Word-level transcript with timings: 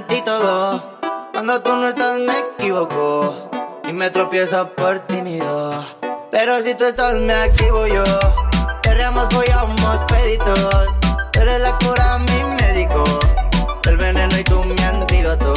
en 0.00 0.02
antítodo. 0.02 0.82
Cuando 1.32 1.60
tú 1.62 1.76
no 1.76 1.88
estás 1.88 2.18
me 2.18 2.32
equivoco 2.38 3.34
y 3.88 3.92
me 3.92 4.10
tropiezo 4.10 4.68
por 4.70 5.00
tímido. 5.00 5.84
Pero 6.30 6.62
si 6.62 6.74
tú 6.74 6.84
estás 6.84 7.14
me 7.14 7.32
activo 7.32 7.86
yo. 7.86 8.04
Queremos 8.82 9.26
follamos 9.30 9.98
peditos. 10.08 10.88
Eres 11.40 11.60
la 11.60 11.76
cura, 11.78 12.18
mi 12.18 12.44
médico. 12.62 13.04
El 13.88 13.96
veneno 13.96 14.38
y 14.38 14.44
tú 14.44 14.62
mi 14.64 14.82
antídoto. 14.82 15.54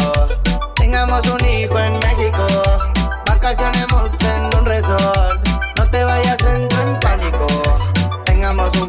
Tengamos 0.75 1.21
un 1.27 1.49
hijo 1.49 1.79
en 1.79 1.93
México. 1.99 2.45
Vacacionemos 3.27 4.09
en 4.35 4.59
un 4.59 4.65
resort. 4.65 5.47
No 5.77 5.89
te 5.89 6.03
vayas 6.03 6.39
en 6.41 6.99
pánico. 6.99 7.47
Tengamos 8.25 8.75
un 8.77 8.87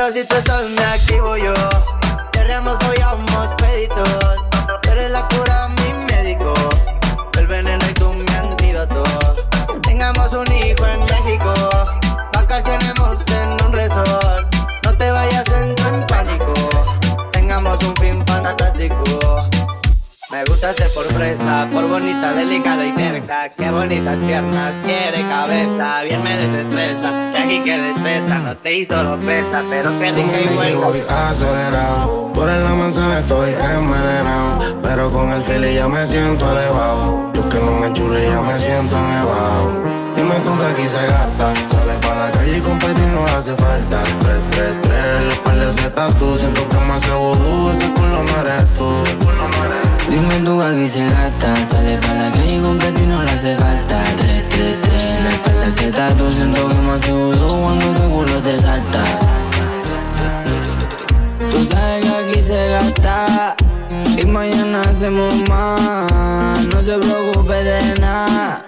Pero 0.00 0.14
si 0.14 0.24
tú 0.24 0.34
estás, 0.34 0.70
me 0.70 0.82
activo 0.82 1.36
yo. 1.36 1.89
Por 21.00 21.14
fresa, 21.14 21.66
por 21.72 21.88
bonita, 21.88 22.34
delicada 22.34 22.84
y 22.84 22.92
terca. 22.92 23.48
Qué 23.56 23.70
bonitas 23.70 24.18
piernas, 24.18 24.74
quiere 24.84 25.26
cabeza, 25.28 26.02
bien 26.02 26.22
me 26.22 26.36
desestresa. 26.36 27.32
Y 27.32 27.36
aquí 27.36 27.64
que 27.64 27.78
destreza, 27.78 28.38
no 28.38 28.56
te 28.58 28.74
hizo 28.76 29.02
lo 29.02 29.18
pesa, 29.20 29.62
pero 29.70 29.98
que 29.98 30.12
dije 30.12 30.52
igual. 30.52 30.74
voy 30.74 31.00
acelerado. 31.08 32.30
Por 32.34 32.50
en 32.50 32.64
la 32.64 32.74
manzana 32.74 33.20
estoy 33.20 33.50
envenenado. 33.50 34.58
Pero 34.82 35.10
con 35.10 35.30
el 35.30 35.42
fili 35.42 35.74
ya 35.74 35.88
me 35.88 36.06
siento 36.06 36.50
elevado. 36.52 37.32
Yo 37.32 37.48
que 37.48 37.58
no 37.60 37.72
me 37.72 37.92
chule 37.94 38.28
ya 38.28 38.42
me 38.42 38.58
siento 38.58 38.96
nevado. 39.00 40.00
Dime 40.16 40.34
tú 40.40 40.58
que 40.58 40.66
aquí 40.66 40.86
se 40.88 41.00
gasta. 41.06 41.54
Sales 41.68 41.96
para 42.02 42.26
la 42.26 42.30
calle 42.30 42.58
y 42.58 42.60
competir 42.60 43.06
no 43.14 43.24
hace 43.24 43.54
falta. 43.56 44.02
3, 44.20 44.36
3, 44.50 44.74
3, 44.82 45.24
los 45.24 45.38
par 45.38 45.58
de 45.58 45.72
zetas 45.72 46.18
tú. 46.18 46.36
Siento 46.36 46.68
que 46.68 46.76
me 46.76 46.92
hace 46.92 47.10
vudú, 47.10 47.70
ese 47.70 47.88
culo 47.90 48.22
no 48.22 48.40
eres 48.42 48.66
tú. 48.76 49.02
Dime 50.08 50.40
tú 50.44 50.60
aquí 50.62 50.86
se 50.86 51.04
gasta. 51.08 51.54
Sale 51.64 51.98
pa' 51.98 52.14
la 52.14 52.32
calle 52.32 52.56
y 52.56 52.60
competir 52.60 53.06
no 53.08 53.22
le 53.22 53.30
hace 53.30 53.56
falta. 53.56 54.02
3, 54.16 54.48
3, 54.48 54.82
3 54.82 55.02
En 55.02 55.24
de 55.60 55.72
zetas 55.72 56.16
tú 56.16 56.30
siento 56.32 56.68
que 56.68 56.76
hace 56.76 57.12
vudú 57.12 57.48
Cuando 57.62 57.90
ese 57.92 58.08
culo 58.08 58.40
te 58.40 58.58
salta. 58.58 59.04
Tú 61.50 61.68
sabes 61.70 62.04
que 62.04 62.10
aquí 62.10 62.40
se 62.40 62.70
gasta. 62.70 63.56
Y 64.16 64.26
mañana 64.26 64.82
hacemos 64.82 65.34
más. 65.48 66.66
No 66.72 66.82
se 66.82 66.98
preocupe 66.98 67.54
de 67.64 68.00
nada 68.00 68.64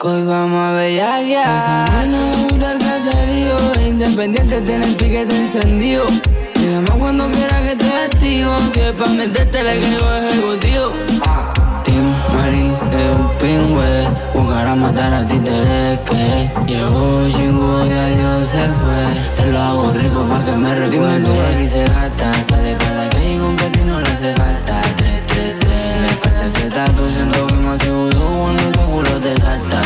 Que 0.00 0.06
hoy 0.06 0.24
vamos 0.24 0.60
a 0.60 0.72
bellaquear. 0.72 1.56
Esa 1.56 2.06
nena 2.06 2.30
le 2.30 2.42
gusta 2.44 2.72
el 2.72 2.78
caserío. 2.78 3.72
Es 3.72 3.88
independiente, 3.88 4.60
tiene 4.60 4.84
el 4.86 4.96
piquete 4.96 5.38
encendido 5.38 6.06
Llama 6.68 6.90
cuando 6.98 7.30
quiera 7.30 7.62
que 7.62 7.76
te 7.76 7.86
activo 7.86 8.54
es 8.74 8.92
pa' 8.92 9.08
meterte 9.08 9.62
le 9.62 9.80
caigo 9.80 10.06
ejecutivo. 10.12 10.92
Team 11.82 12.06
Marín 12.34 12.74
de 12.90 13.02
un 13.16 13.28
pingüe. 13.40 14.08
Buscar 14.34 14.66
a 14.66 14.74
matar 14.74 15.14
a 15.14 15.26
títeres 15.26 15.98
que 16.00 16.50
Llegó. 16.66 17.26
Chingo 17.30 17.86
y 17.86 17.92
adiós 17.92 18.48
se 18.48 18.68
fue. 18.80 19.02
Te 19.36 19.50
lo 19.50 19.58
hago 19.58 19.92
rico 19.94 20.20
pa' 20.28 20.44
que 20.44 20.52
me 20.52 20.74
recuerde. 20.74 20.90
Dime 20.90 21.20
tú 21.20 21.32
aquí 21.54 21.66
se 21.66 21.84
gasta 21.84 22.34
Sale 22.50 22.74
pa' 22.76 22.90
la 22.90 23.08
calle 23.08 23.34
y 23.34 23.38
competir 23.38 23.86
no 23.86 24.00
le 24.00 24.10
hace 24.10 24.34
falta. 24.34 24.82
3, 24.96 25.26
3, 25.26 25.56
3 25.60 25.72
La 26.02 26.06
espalda 26.08 26.50
se 26.54 26.66
está 26.66 26.84
tú 26.96 27.08
siento 27.08 27.46
que 27.46 27.54
hace 27.54 27.90
vudú 27.90 28.42
Cuando 28.42 28.62
ese 28.62 28.84
culo 28.84 29.20
te 29.20 29.36
salta. 29.40 29.80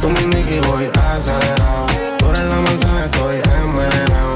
Tú 0.00 0.08
me 0.08 0.20
indicas 0.22 0.52
y 0.52 0.60
voy 0.60 0.88
acelerado. 1.12 1.86
Por 2.18 2.34
en 2.34 2.48
la 2.48 2.60
manzana 2.60 3.04
estoy 3.04 3.36
envenenado. 3.60 4.35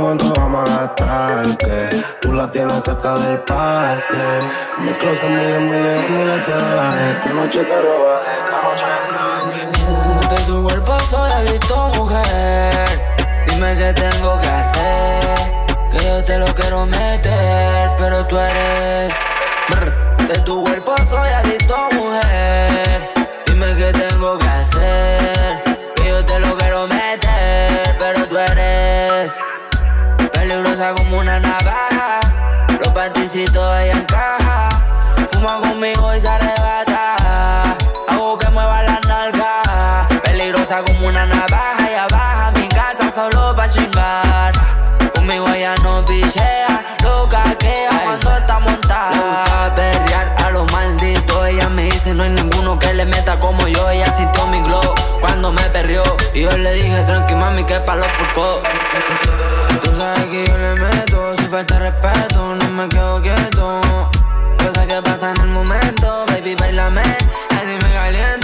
Cuánto 0.00 0.32
vamos 0.34 0.68
a 0.68 0.86
gastar, 0.86 1.56
que 1.56 2.04
tú 2.20 2.32
la 2.32 2.50
tienes 2.50 2.82
cerca 2.82 3.16
del 3.16 3.38
parque. 3.40 4.16
Mi 4.78 4.92
closet 4.94 5.28
miles, 5.28 5.60
miles, 5.60 6.10
miles 6.10 6.46
de 6.46 6.52
dólares. 6.52 7.16
Esta 7.16 7.32
noche 7.32 7.64
te 7.64 7.80
roba, 7.80 8.20
esta 8.36 8.62
noche 8.62 10.34
De 10.34 10.42
tu 10.42 10.64
cuerpo 10.64 10.98
soy 11.00 11.30
adicto, 11.30 11.76
mujer. 11.94 12.88
Dime 13.46 13.76
qué 13.76 13.92
tengo 13.92 14.40
que 14.40 14.48
hacer. 14.48 15.52
Que 15.92 16.04
yo 16.04 16.24
te 16.24 16.38
lo 16.38 16.46
quiero 16.54 16.86
meter, 16.86 17.90
pero 17.96 18.26
tú 18.26 18.36
eres. 18.36 19.14
De 20.28 20.38
tu 20.40 20.64
cuerpo 20.64 20.96
soy 21.08 21.28
adicto, 21.28 21.76
mujer. 21.92 22.53
Peligrosa 30.74 31.04
como 31.04 31.18
una 31.18 31.38
navaja. 31.38 32.20
Los 32.80 32.88
panticitos 32.88 33.78
ella 33.78 33.92
encaja. 33.92 34.70
Fuma 35.30 35.60
conmigo 35.60 36.12
y 36.12 36.20
se 36.20 36.26
arrebata. 36.26 37.76
Hago 38.08 38.36
que 38.36 38.50
mueva 38.50 38.82
la 38.82 38.98
nalga. 39.06 40.08
Peligrosa 40.24 40.82
como 40.82 41.06
una 41.06 41.26
navaja. 41.26 41.88
Ella 41.88 42.08
baja 42.10 42.48
a 42.48 42.50
mi 42.50 42.68
casa 42.70 43.08
solo 43.12 43.54
pa' 43.54 43.68
chingar. 43.68 44.52
Conmigo 45.14 45.46
ella 45.50 45.76
no 45.84 46.04
pichea. 46.04 46.84
Lo 47.04 47.28
caquea 47.28 47.90
cuando 48.02 48.36
está 48.36 48.58
montada. 48.58 49.12
Le 49.12 49.18
gusta 49.18 49.74
perrear 49.76 50.34
a 50.44 50.50
lo 50.50 50.64
Ella 51.46 51.68
me 51.68 51.84
dice 51.84 52.14
no 52.14 52.22
hay 52.22 52.30
ninguno 52.30 52.78
que 52.78 52.92
le 52.94 53.04
meta 53.04 53.38
como 53.38 53.66
yo. 53.68 53.90
Ella 53.90 54.10
sintió 54.16 54.46
mi 54.46 54.60
glow 54.62 54.94
cuando 55.20 55.52
me 55.52 55.62
perrió. 55.70 56.02
Y 56.32 56.42
yo 56.42 56.56
le 56.56 56.72
dije 56.72 57.02
tranqui 57.04 57.34
mami 57.34 57.64
que 57.64 57.78
pa' 57.80 57.96
los 57.96 58.08
puercos. 58.18 58.60
Tú 59.82 59.96
sabes 59.96 60.24
que 60.24 60.46
yo 60.46 60.56
le 60.56 60.74
meto, 60.74 61.34
si 61.38 61.44
falta 61.44 61.78
respeto, 61.78 62.54
no 62.54 62.70
me 62.70 62.88
quedo 62.88 63.20
quieto. 63.22 63.80
Cosas 64.58 64.86
que 64.86 65.02
pasan 65.02 65.36
en 65.36 65.42
el 65.42 65.48
momento, 65.48 66.24
baby, 66.28 66.54
bailame, 66.54 67.02
así 67.02 67.74
me 67.82 67.92
caliento. 67.92 68.43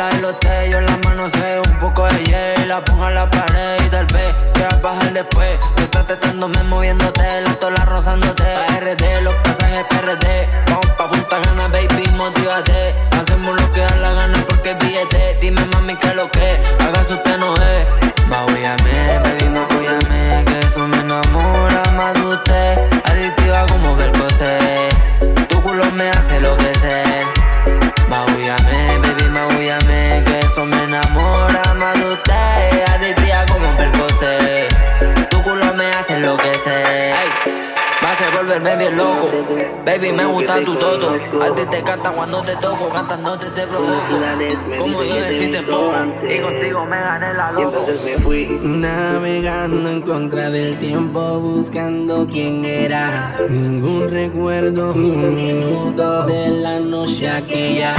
¿Quieres 0.00 0.14
que 0.14 0.16
meterla 0.16 0.16
en 0.16 0.22
los 0.22 0.40
tellos, 0.40 0.82
las 0.82 1.04
manos 1.04 1.32
se 1.32 1.60
un 1.60 1.78
poco 1.78 2.06
de 2.06 2.24
hielo, 2.24 2.66
la 2.66 2.84
pongo 2.84 3.08
en 3.08 3.14
la 3.14 3.30
pared 3.30 3.84
y 3.84 3.88
tal 3.90 4.06
vez 4.06 4.34
quieras 4.54 4.80
bajar 4.80 5.12
después. 5.12 5.58
De 5.76 5.82
esta 5.82 6.06
Tetándome, 6.06 6.62
moviéndote, 6.64 7.40
la 7.42 7.54
tola 7.56 7.84
rozándote. 7.84 8.44
RD, 8.80 9.22
los 9.22 9.34
pasajes 9.34 9.84
PRD. 9.90 10.48
Vamos 10.68 10.86
pa' 10.96 11.06
Punta 11.06 11.38
Gana, 11.40 11.68
baby, 11.68 12.08
motívate. 12.16 12.94
Hacemos 13.12 13.60
lo 13.60 13.72
que 13.72 13.80
da 13.80 13.96
la 13.96 14.12
gana 14.12 14.44
porque 14.48 14.74
billete. 14.74 15.38
Dime, 15.40 15.64
mami, 15.66 15.94
que 15.96 16.14
lo 16.14 16.30
que 16.30 16.58
hagas 16.80 17.10
usted 17.10 17.38
no 17.38 17.54
es. 17.54 18.26
Maullame, 18.26 19.20
baby, 19.22 19.48
maullame. 19.50 20.44
Que 20.46 20.60
eso 20.60 20.88
me 20.88 20.98
enamora 20.98 21.82
más 21.96 22.14
de 22.14 22.26
usted. 22.26 22.78
Adictiva 23.04 23.66
como 23.66 23.96
ver 23.96 24.12
Tu 25.48 25.62
culo 25.62 25.84
me 25.92 26.08
hace 26.08 26.40
lo 26.40 26.56
que 26.56 26.74
sé. 26.74 27.49
Maullame, 28.08 28.98
baby, 29.02 29.28
maullame. 29.30 30.22
Que 30.24 30.40
eso 30.40 30.64
me 30.64 30.84
enamora 30.84 31.74
más 31.74 31.98
de. 31.98 32.59
Volverme 38.50 38.76
bien 38.76 38.96
loco. 38.96 39.30
Baby, 39.84 40.12
me 40.12 40.24
gusta 40.26 40.60
tu 40.64 40.74
toto. 40.74 41.16
A 41.40 41.54
ti 41.54 41.62
te 41.70 41.82
canta 41.82 42.10
cuando 42.10 42.42
te 42.42 42.56
toco, 42.56 42.88
cantando 42.88 43.38
te 43.38 43.46
te 43.50 43.66
provoco. 43.66 44.18
Como 44.78 45.02
yo 45.04 45.14
decirte 45.14 45.62
poco, 45.62 45.92
y 46.28 46.40
contigo 46.40 46.84
me 46.84 47.00
gané 47.00 47.34
la 47.34 47.52
loco. 47.52 47.86
me 48.04 48.12
fui 48.22 48.58
navegando 48.62 49.90
en 49.90 50.02
contra 50.02 50.50
del 50.50 50.76
tiempo, 50.78 51.40
buscando 51.40 52.26
quién 52.28 52.64
eras. 52.64 53.40
Ningún 53.48 54.10
recuerdo, 54.10 54.94
ni 54.94 55.10
un 55.10 55.34
minuto 55.34 56.24
de 56.26 56.48
la 56.48 56.80
noche 56.80 57.30
aquella. 57.30 57.94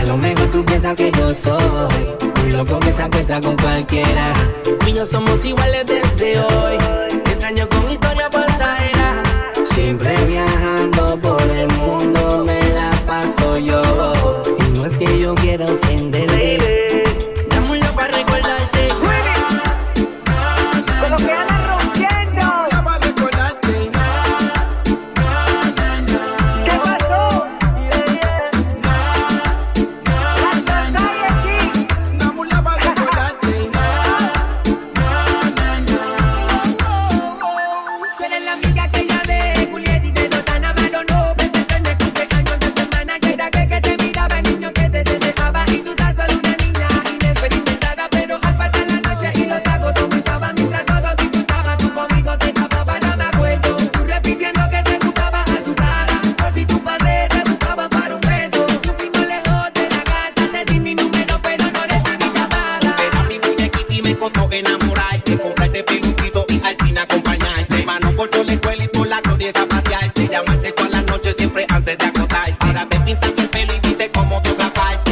A 0.00 0.04
lo 0.04 0.16
mejor 0.16 0.48
tú 0.50 0.64
piensas 0.64 0.94
que 0.94 1.10
yo 1.10 1.34
soy 1.34 2.06
un 2.44 2.52
loco 2.56 2.78
que 2.80 2.92
se 2.92 3.02
acuesta 3.02 3.40
con 3.40 3.56
cualquiera. 3.56 4.32
Tú 4.62 4.86
y 4.86 4.92
yo 4.92 5.04
somos 5.04 5.44
iguales 5.44 5.84
desde 5.86 6.40
hoy. 6.40 6.78
Te 7.24 7.30
extraño 7.30 7.68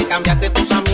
Los 0.09 0.23
polvos 0.23 0.69
conmigo 0.69 0.86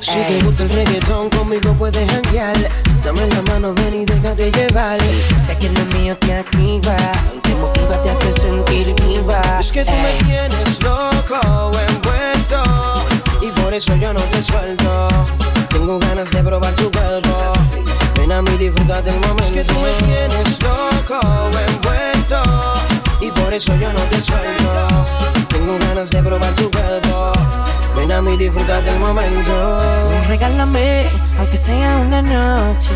Si 0.00 0.18
te 0.18 0.40
gusta 0.44 0.62
el 0.64 0.70
reggaetón, 0.70 1.30
conmigo 1.30 1.72
puedes 1.74 2.10
janguear. 2.10 2.56
Dame 3.04 3.26
la 3.26 3.42
mano, 3.42 3.74
ven 3.74 4.02
y 4.02 4.04
déjate 4.04 4.50
llevar. 4.50 4.98
Sé 5.36 5.56
que 5.58 5.68
lo 5.70 5.84
mío 5.96 6.16
te 6.18 6.34
activa, 6.34 6.96
te 7.42 7.54
motiva, 7.56 8.02
te 8.02 8.10
hace 8.10 8.32
sentir 8.32 8.94
viva. 9.02 9.40
Es 9.58 9.72
que 9.72 9.84
tú 9.84 9.90
me 9.90 10.10
eh. 10.10 10.24
tienes 10.26 10.82
loco, 10.82 11.72
envuelto. 11.88 13.04
Y 13.42 13.50
por 13.60 13.74
eso 13.74 13.94
yo 13.96 14.12
no 14.12 14.20
te 14.20 14.42
suelto. 14.42 15.08
Tengo 15.68 15.98
ganas 15.98 16.30
de 16.30 16.42
probar 16.42 16.74
tu 16.76 16.90
cuerpo. 16.90 17.52
Ven 18.16 18.32
a 18.32 18.42
mí, 18.42 18.56
disfruta 18.56 19.02
del 19.02 19.14
momento. 19.20 19.44
Es 19.44 19.50
que 19.50 19.64
tú 19.64 19.74
me 19.74 19.90
tienes 20.06 20.62
loco, 20.62 21.20
envuelto. 21.68 22.42
Y 23.20 23.30
por 23.30 23.52
eso 23.52 23.74
yo 23.76 23.92
no 23.92 24.00
te 24.02 24.22
suelto. 24.22 24.86
Tengo 25.48 25.78
ganas 25.78 26.10
de 26.10 26.22
probar 26.22 26.54
tu 26.54 26.70
cuerpo. 26.70 27.32
Arruiname 28.04 28.34
y 28.34 28.36
disfruta 28.36 28.82
del 28.82 28.98
momento. 28.98 29.78
Regálame, 30.28 31.06
aunque 31.38 31.56
sea 31.56 31.96
una 31.96 32.20
noche. 32.20 32.92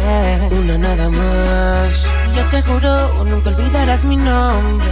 Una 0.50 0.77
nada 0.77 1.09
más. 1.09 2.05
Yo 2.37 2.45
te 2.50 2.61
juro, 2.61 3.25
nunca 3.25 3.49
olvidarás 3.49 4.05
mi 4.05 4.19
nombre. 4.19 4.87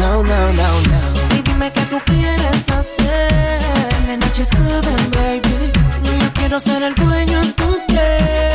No, 0.00 0.24
no, 0.24 0.52
no, 0.52 0.68
no. 0.80 1.36
Y 1.38 1.42
dime 1.42 1.70
qué 1.70 1.82
tú 1.82 1.98
quieres 2.06 2.68
hacer. 2.70 3.60
Pasar 3.76 4.02
la 4.08 4.16
noche 4.16 4.42
joven, 4.44 5.10
baby. 5.12 5.70
Yo 6.02 6.32
quiero 6.34 6.58
ser 6.58 6.82
el 6.82 6.96
dueño 6.96 7.40
de 7.40 7.52
tu 7.52 7.86
piel. 7.86 8.49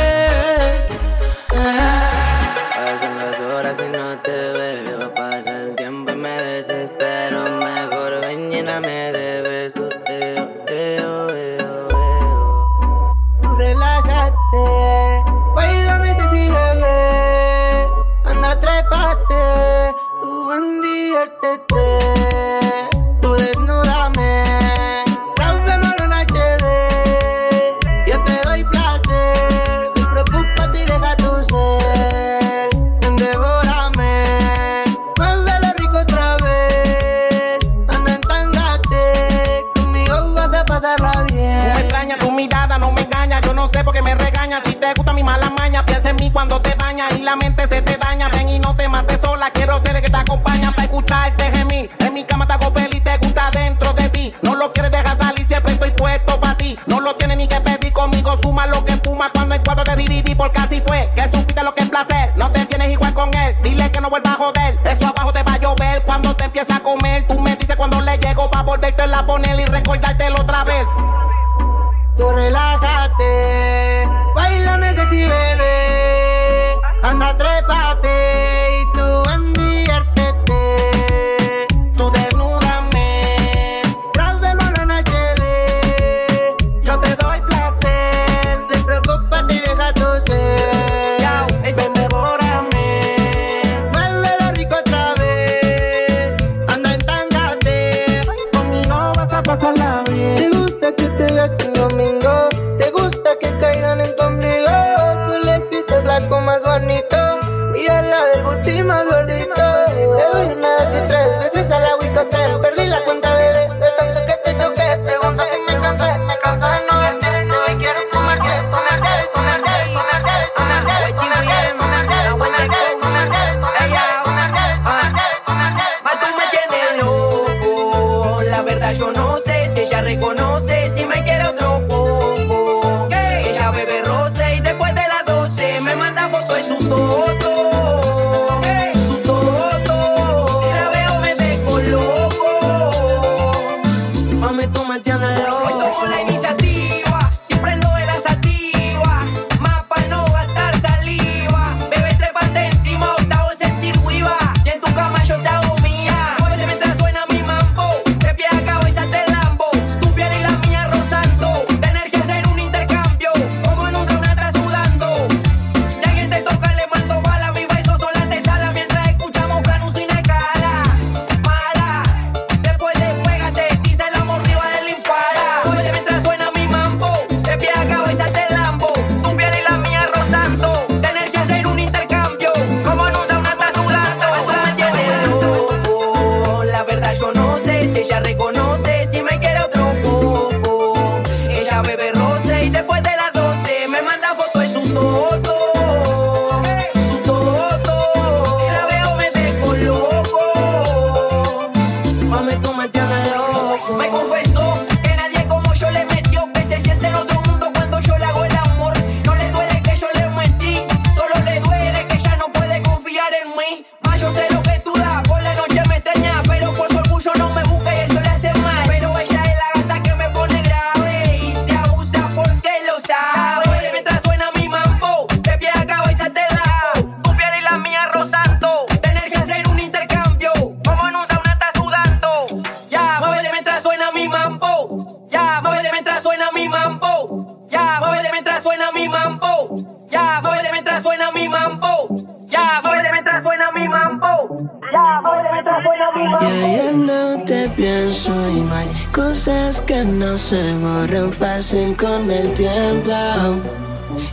El 252.16 252.52
tiempo. 252.54 253.12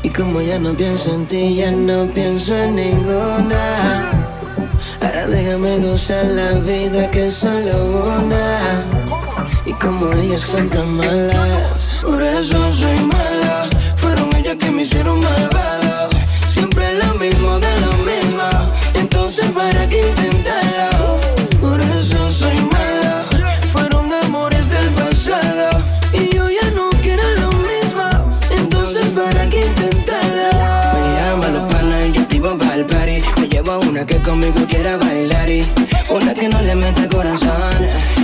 Y 0.03 0.09
como 0.09 0.41
ya 0.41 0.57
no 0.57 0.73
pienso 0.73 1.13
en 1.13 1.25
ti, 1.25 1.55
ya 1.55 1.71
no 1.71 2.05
pienso 2.07 2.55
en 2.57 2.75
ninguna. 2.75 4.11
Ahora 5.01 5.27
déjame 5.27 5.79
gozar 5.79 6.25
la 6.25 6.53
vida 6.53 7.11
que 7.11 7.27
es 7.27 7.33
solo 7.33 7.73
una. 8.19 8.59
Y 9.65 9.73
como 9.73 10.11
ellas 10.13 10.41
son 10.41 10.69
tan 10.69 10.89
malas, 10.95 11.89
por 12.01 12.21
eso 12.21 12.73
soy 12.73 12.99
mala. 13.01 13.22
Conmigo 34.33 34.65
quiera 34.67 34.97
bailar 34.97 35.47
y 35.47 35.63
una 36.09 36.33
que 36.33 36.49
no 36.49 36.59
le 36.63 36.73
mete 36.73 37.07
corazón. 37.07 37.77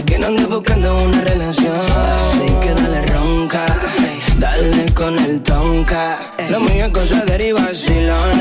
Que 0.07 0.17
no 0.17 0.25
ande 0.25 0.45
buscando 0.45 1.03
una 1.03 1.21
relación. 1.21 1.79
Así 2.15 2.47
que 2.61 2.73
dale 2.73 3.01
ronca. 3.13 3.65
Dale 4.39 4.91
con 4.95 5.13
el 5.19 5.43
tonka. 5.43 6.17
Lo 6.49 6.59
mío 6.61 6.85
es 6.85 6.89
cosa 6.89 7.23
de 7.25 7.33
derivación. 7.33 8.31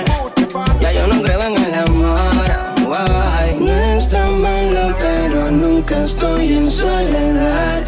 Ya 0.80 0.92
yo 0.92 1.06
no 1.08 1.20
creo 1.20 1.42
en 1.42 1.56
el 1.62 1.74
amor. 1.74 2.48
Guay. 2.86 3.56
No 3.60 3.74
está 3.98 4.26
malo, 4.30 4.96
pero 4.98 5.50
nunca 5.50 6.04
estoy 6.04 6.54
en 6.54 6.70
soledad. 6.70 7.82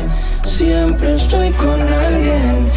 Siempre 0.44 1.14
estoy 1.16 1.52
con 1.52 1.80
alguien 1.80 2.70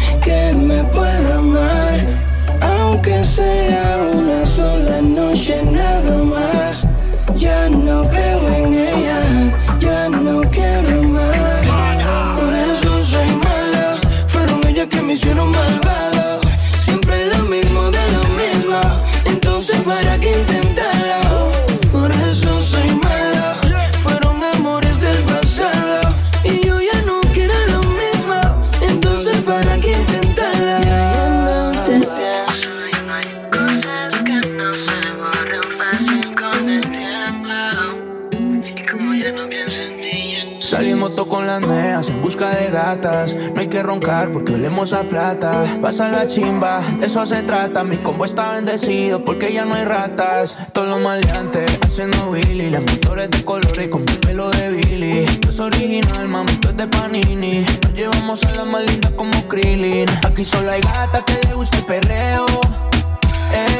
Salimos 40.74 41.14
todos 41.14 41.28
con 41.28 41.46
las 41.46 41.60
neas 41.60 42.08
en 42.08 42.20
busca 42.20 42.50
de 42.50 42.68
gatas. 42.68 43.36
No 43.54 43.60
hay 43.60 43.68
que 43.68 43.80
roncar 43.80 44.32
porque 44.32 44.54
olemos 44.54 44.92
a 44.92 45.04
plata. 45.04 45.64
Pasa 45.80 46.08
la 46.08 46.26
chimba, 46.26 46.82
de 46.98 47.06
eso 47.06 47.24
se 47.26 47.44
trata. 47.44 47.84
Mi 47.84 47.96
combo 47.98 48.24
está 48.24 48.54
bendecido 48.54 49.24
porque 49.24 49.52
ya 49.52 49.64
no 49.64 49.74
hay 49.74 49.84
ratas. 49.84 50.56
Todos 50.72 50.88
los 50.88 51.00
maleantes 51.00 51.78
haciendo 51.80 52.28
Willy. 52.28 52.70
Las 52.70 52.82
motores 52.82 53.30
de 53.30 53.44
colores 53.44 53.88
con 53.88 54.04
mi 54.04 54.14
pelo 54.14 54.50
de 54.50 54.70
Billy. 54.72 55.18
Esto 55.20 55.50
es 55.50 55.60
original, 55.60 56.26
mami, 56.26 56.50
esto 56.50 56.70
es 56.70 56.76
de 56.76 56.88
Panini. 56.88 57.64
Nos 57.82 57.94
llevamos 57.94 58.42
a 58.42 58.50
las 58.56 58.66
más 58.66 58.84
lindas 58.84 59.12
como 59.12 59.46
Krillin. 59.46 60.10
Aquí 60.26 60.44
solo 60.44 60.72
hay 60.72 60.80
gatas 60.80 61.22
que 61.22 61.38
le 61.46 61.54
gusta 61.54 61.76
el 61.76 61.84
perreo. 61.84 62.46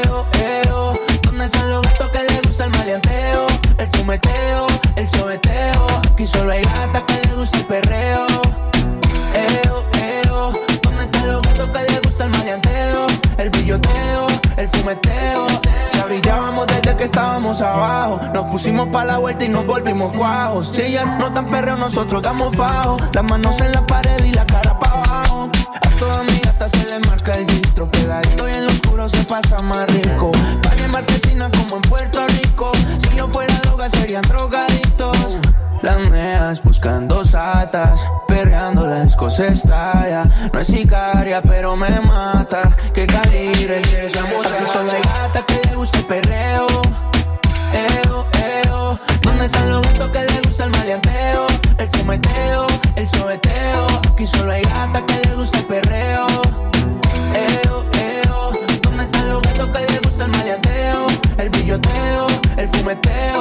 Eo, 0.05 0.25
eo. 0.63 0.93
¿Dónde 1.23 1.43
están 1.43 1.69
los 1.69 1.81
gatos 1.81 2.09
que 2.11 2.19
le 2.23 2.39
gusta 2.39 2.63
el 2.63 2.71
maleanteo? 2.71 3.47
El 3.79 3.87
fumeteo, 3.89 4.67
el 4.95 5.09
sobeteo. 5.09 5.44
Aquí 6.25 6.31
solo 6.39 6.53
hay 6.53 6.63
gatas 6.63 7.03
que 7.03 7.27
le 7.27 7.35
gusta 7.35 7.57
el 7.59 7.65
perreo. 7.65 8.25
Eo, 9.35 9.85
eo. 9.93 10.53
¿Dónde 10.81 11.03
están 11.03 11.27
los 11.27 11.41
gatos 11.43 11.69
que 11.69 11.91
le 11.91 11.99
gusta 11.99 12.23
el 12.23 12.29
maleanteo? 12.31 13.07
El 13.37 13.49
brilloteo, 13.51 14.27
el 14.57 14.67
fumeteo. 14.69 15.45
Ya 15.93 16.05
brillábamos 16.05 16.65
desde 16.65 16.97
que 16.97 17.03
estábamos 17.03 17.61
abajo. 17.61 18.19
Nos 18.33 18.47
pusimos 18.47 18.87
pa' 18.87 19.05
la 19.05 19.19
vuelta 19.19 19.45
y 19.45 19.49
nos 19.49 19.67
volvimos 19.67 20.15
cuajos. 20.15 20.71
Si 20.73 20.81
ellas 20.81 21.05
no 21.19 21.31
tan 21.31 21.45
perreo, 21.45 21.77
nosotros 21.77 22.23
damos 22.23 22.55
fajo. 22.55 22.97
Las 23.13 23.23
manos 23.23 23.61
en 23.61 23.71
la 23.73 23.85
pared 23.85 24.25
y 24.25 24.31
la 24.31 24.47
cara 24.47 24.79
pa' 24.79 24.87
abajo. 24.87 25.51
A 25.79 25.89
se 26.69 26.85
le 26.85 26.99
marca 26.99 27.33
el 27.33 27.45
distro. 27.47 27.89
Pegadito 27.89 28.47
y 28.47 28.51
en 28.51 28.65
lo 28.65 28.71
oscuro 28.71 29.09
se 29.09 29.23
pasa 29.25 29.59
más 29.59 29.87
rico. 29.87 30.31
Party 30.63 30.83
en 30.83 30.91
Marquesina 30.91 31.49
como 31.51 31.77
en 31.77 31.81
Puerto 31.83 32.25
Rico. 32.27 32.71
Si 32.97 33.15
yo 33.15 33.27
fuera 33.27 33.53
droga, 33.63 33.89
serían 33.89 34.23
drogadictos. 34.23 35.37
Las 35.81 35.99
neas 36.09 36.63
buscando 36.63 37.23
satas, 37.23 38.07
perreando 38.27 38.87
la 38.87 39.03
disco 39.03 39.29
se 39.29 39.49
estalla. 39.49 40.27
No 40.51 40.59
es 40.59 40.67
sicaria, 40.67 41.41
pero 41.41 41.75
me 41.75 41.89
mata. 42.01 42.75
Que 42.93 43.05
calibre 43.05 43.77
el 43.77 43.89
que 43.89 44.05
esa 44.05 44.21
solo 44.71 44.91
hay 44.91 45.01
gata 45.01 45.45
que 45.45 45.69
le 45.69 45.75
gusta 45.75 45.97
el 45.99 46.05
perreo. 46.05 46.67
Eo, 47.73 48.25
eo. 48.65 48.99
¿Dónde 49.21 49.45
están 49.45 49.69
los 49.69 49.81
gatos 49.83 50.09
que 50.09 50.23
le 50.23 50.41
gusta 50.41 50.63
el 50.63 50.71
maleanteo? 50.71 51.47
El 51.77 51.87
fumeteo, 51.89 52.67
el 52.95 53.07
sobeteo. 53.07 53.87
Aquí 54.13 54.25
solo 54.25 54.51
hay 54.51 54.63
gata 54.63 55.05
que 55.05 55.19
le 55.27 55.35
gusta 55.35 55.59
el 55.59 55.65
perreo. 55.65 56.44
Fumeteo. 62.85 63.34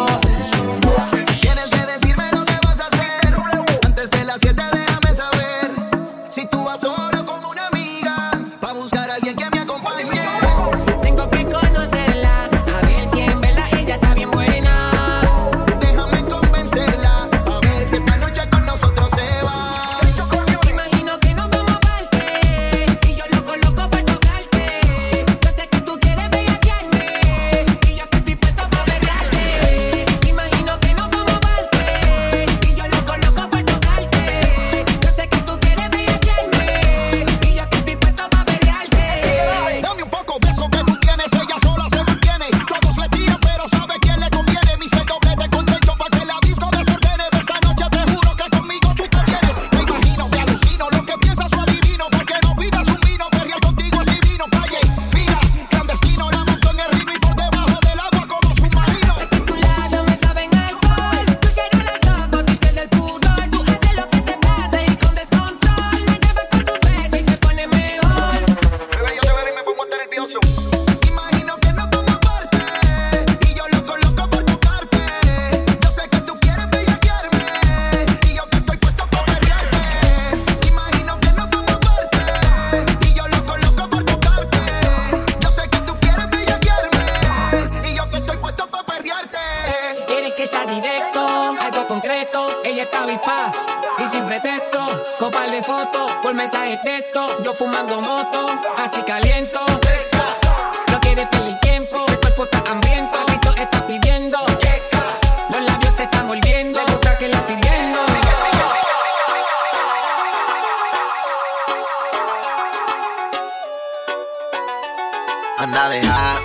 Anda 115.65 115.89
deja, 115.89 116.43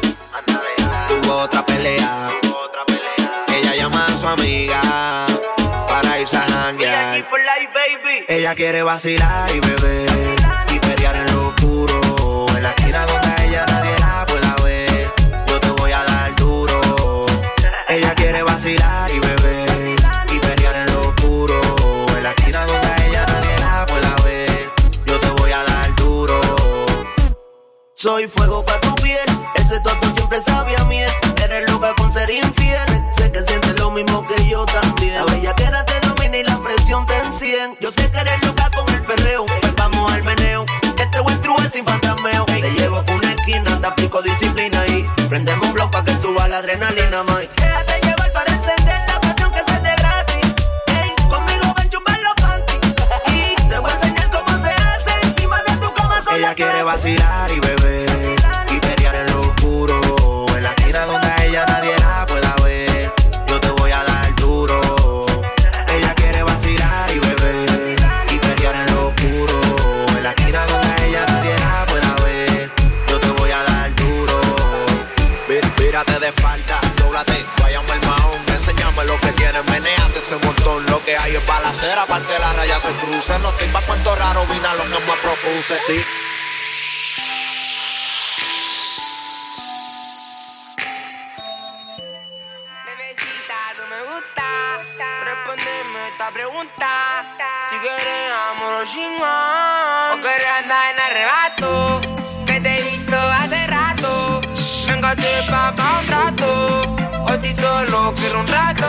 tuvo 1.09 1.39
otra 1.39 1.65
pelea. 1.65 2.29
Ella 3.53 3.75
llama 3.75 4.05
a 4.05 4.17
su 4.17 4.25
amiga 4.25 5.25
para 5.89 6.19
irse 6.21 6.37
a 6.37 6.43
janguear. 6.43 7.27
Ella 8.29 8.55
quiere 8.55 8.81
vacilar 8.81 9.53
y 9.53 9.59
beber 9.59 10.09
y 10.73 10.79
pelear 10.79 11.17
en 11.17 11.33
lo 11.33 11.47
oscuro. 11.49 12.45
En 12.55 12.63
la 12.63 12.69
esquina 12.69 13.05
donde 13.05 13.45
ella 13.45 13.65
nadie 13.65 13.99
la 13.99 14.25
pueda 14.25 14.55
ver. 14.63 15.13
Yo 15.47 15.59
te 15.59 15.69
voy 15.71 15.91
a 15.91 16.01
dar 16.05 16.35
duro. 16.37 17.25
Ella 17.89 18.15
quiere 18.15 18.41
vacilar 18.41 19.11
y 19.11 19.19
beber 19.19 19.97
y 20.33 20.39
pelear 20.39 20.75
en 20.77 20.93
lo 20.93 21.09
oscuro. 21.09 21.59
En 22.15 22.23
la 22.23 22.29
esquina 22.29 22.65
donde 22.65 23.07
ella 23.09 23.25
nadie 23.25 23.59
la 23.59 23.85
pueda 23.85 24.15
ver. 24.23 24.71
Yo 25.05 25.19
te 25.19 25.27
voy 25.41 25.51
a 25.51 25.61
dar 25.65 25.93
duro. 25.97 26.39
Soy 27.95 28.29
fuego 28.29 28.63
pa' 28.63 28.78
siempre 30.29 30.53
sabe 30.53 30.75
a 30.77 30.83
miel. 30.85 31.11
Eres 31.43 31.69
loca 31.71 31.93
con 31.95 32.13
ser 32.13 32.29
infiel, 32.29 33.03
sé 33.17 33.31
que 33.31 33.39
sientes 33.39 33.79
lo 33.79 33.91
mismo 33.91 34.25
que 34.27 34.47
yo 34.47 34.65
también. 34.65 35.15
La 35.15 35.25
bellaquera 35.25 35.85
te 35.85 36.07
domina 36.07 36.37
y 36.37 36.43
la 36.43 36.57
presión 36.59 37.05
te 37.05 37.17
encien. 37.17 37.75
Yo 37.79 37.91
sé 37.91 38.09
que 38.11 38.19
eres 38.19 38.43
loca 38.43 38.48
raya 83.29 83.37
se 83.37 83.37
cruce, 83.37 83.39
no 83.39 83.51
te 83.53 83.65
iba 83.65 83.81
cuento 83.81 84.15
raro, 84.15 84.45
vina 84.47 84.73
lo 84.73 84.83
que 84.83 84.89
me 84.89 85.17
propuse, 85.21 85.79
sí. 85.85 86.05
Pregunta. 96.31 97.25
Si 97.71 97.77
quieres 97.79 98.31
amor 98.51 98.83
o 98.83 98.85
chingón. 98.85 100.11
O 100.13 100.21
quieres 100.21 100.47
andar 100.61 100.93
en 100.93 100.99
arrebato. 100.99 102.01
Que 102.45 102.61
te 102.61 102.79
he 102.79 102.83
visto 102.83 103.15
hace 103.15 103.65
rato. 103.65 104.39
Venga, 104.87 105.15
te 105.15 105.43
paga 105.49 105.99
un 105.99 106.07
rato. 106.07 106.81
O 107.25 107.41
si 107.41 107.55
solo 107.55 108.13
quiero 108.15 108.41
un 108.41 108.47
rato. 108.47 108.87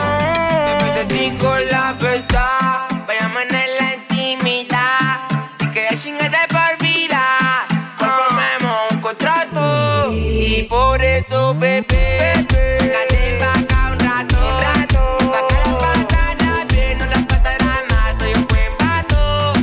Me 0.65 0.83
meto 0.83 1.01
a 1.01 1.07
ti 1.07 1.37
con 1.39 1.67
la 1.71 1.93
verdad. 1.93 2.90
Y 10.61 10.65
por 10.65 11.01
eso, 11.01 11.55
bebé. 11.55 12.45
Cate 12.47 13.37
pa' 13.39 13.59
acá 13.59 13.89
un 13.93 13.99
rato. 13.99 14.37
Pa' 15.31 15.47
que 15.47 15.55
la 15.65 15.79
pasará 15.79 16.65
bien, 16.69 16.97
no 16.99 17.05
la 17.07 17.17
pasará 17.27 17.83
mal. 17.89 18.15
Soy 18.19 18.33
un 18.35 18.45
buen 18.45 18.71
vato. 18.77 19.53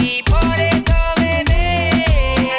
Y 0.00 0.22
por 0.24 0.58
eso, 0.58 0.96
bebé. 1.16 2.02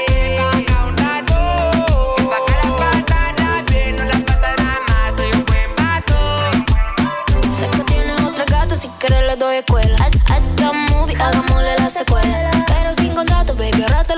Cate 0.08 0.38
pa' 0.40 0.58
acá 0.60 0.86
un 0.86 0.96
rato. 0.98 2.16
Pa' 2.30 2.42
que 2.48 2.56
la 2.64 2.78
pasará 2.78 3.64
bien, 3.70 3.96
no 3.98 4.04
la 4.06 4.18
pasará 4.26 4.72
mal. 4.88 5.18
Soy 5.18 5.32
un 5.34 5.44
buen 5.46 5.70
vato. 5.76 6.18
Sé 7.60 7.68
que 7.70 7.84
tienes 7.84 8.22
otra 8.22 8.46
gata, 8.46 8.76
si 8.78 8.88
quieres 9.00 9.26
le 9.26 9.36
doy 9.36 9.58
escuela. 9.58 9.96
Haz- 10.00 10.16
un 10.72 10.86
movie, 10.86 11.16
hagámosle 11.20 11.76
la 11.78 11.90
secuela. 11.90 12.52
Pero 12.68 12.94
sin 12.96 13.14
contrato, 13.14 13.54
baby, 13.56 13.82
ahorrate 13.82 14.09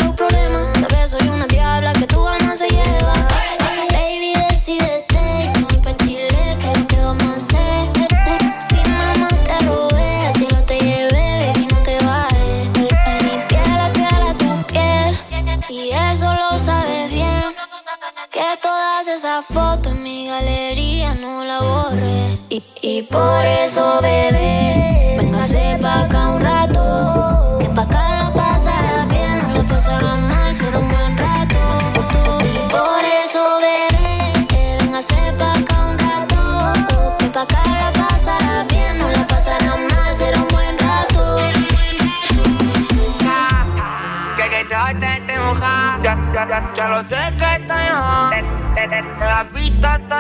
Y, 22.54 22.62
y 22.82 23.02
por 23.04 23.46
eso, 23.46 24.02
bebé, 24.02 25.16
véngase 25.18 25.78
pa' 25.82 26.02
acá 26.02 26.28
un 26.32 26.42
rato. 26.42 27.58
Que 27.62 27.68
pa' 27.70 27.84
acá 27.84 28.04
la 28.24 28.34
pasará 28.34 29.06
bien, 29.06 29.42
no 29.42 29.54
la 29.54 29.64
pasará 29.64 30.16
mal, 30.18 30.54
será 30.54 30.80
un 30.80 30.90
buen 30.90 31.18
rato. 31.18 31.62
Y 32.44 32.58
por 32.70 33.04
eso, 33.24 33.42
bebé, 33.64 34.34
véngase 34.82 35.32
pa' 35.40 35.54
acá 35.54 35.78
un 35.92 35.98
rato. 35.98 37.16
Que 37.20 37.28
pa' 37.28 37.44
acá 37.44 37.64
la 37.84 37.92
pasará 37.94 38.66
bien, 38.68 38.98
no 38.98 39.08
la 39.08 39.26
pasará 39.28 39.74
mal, 39.78 40.14
será 40.14 40.38
un 40.38 40.48
buen 40.50 40.78
rato. 40.78 41.38
Que 44.36 44.44
que 44.50 44.66
te 44.66 44.76
te 45.00 45.22
te 45.22 45.40
moja. 45.40 46.00
Ya, 46.04 46.18
ya, 46.34 46.48
ya, 46.50 46.74
ya 46.76 46.88
lo 46.90 47.02
sé 47.04 47.22
que 47.40 47.56
está 47.62 47.78
ya. 47.88 48.44
La 49.22 49.46
pista 49.54 49.96
está 49.96 50.18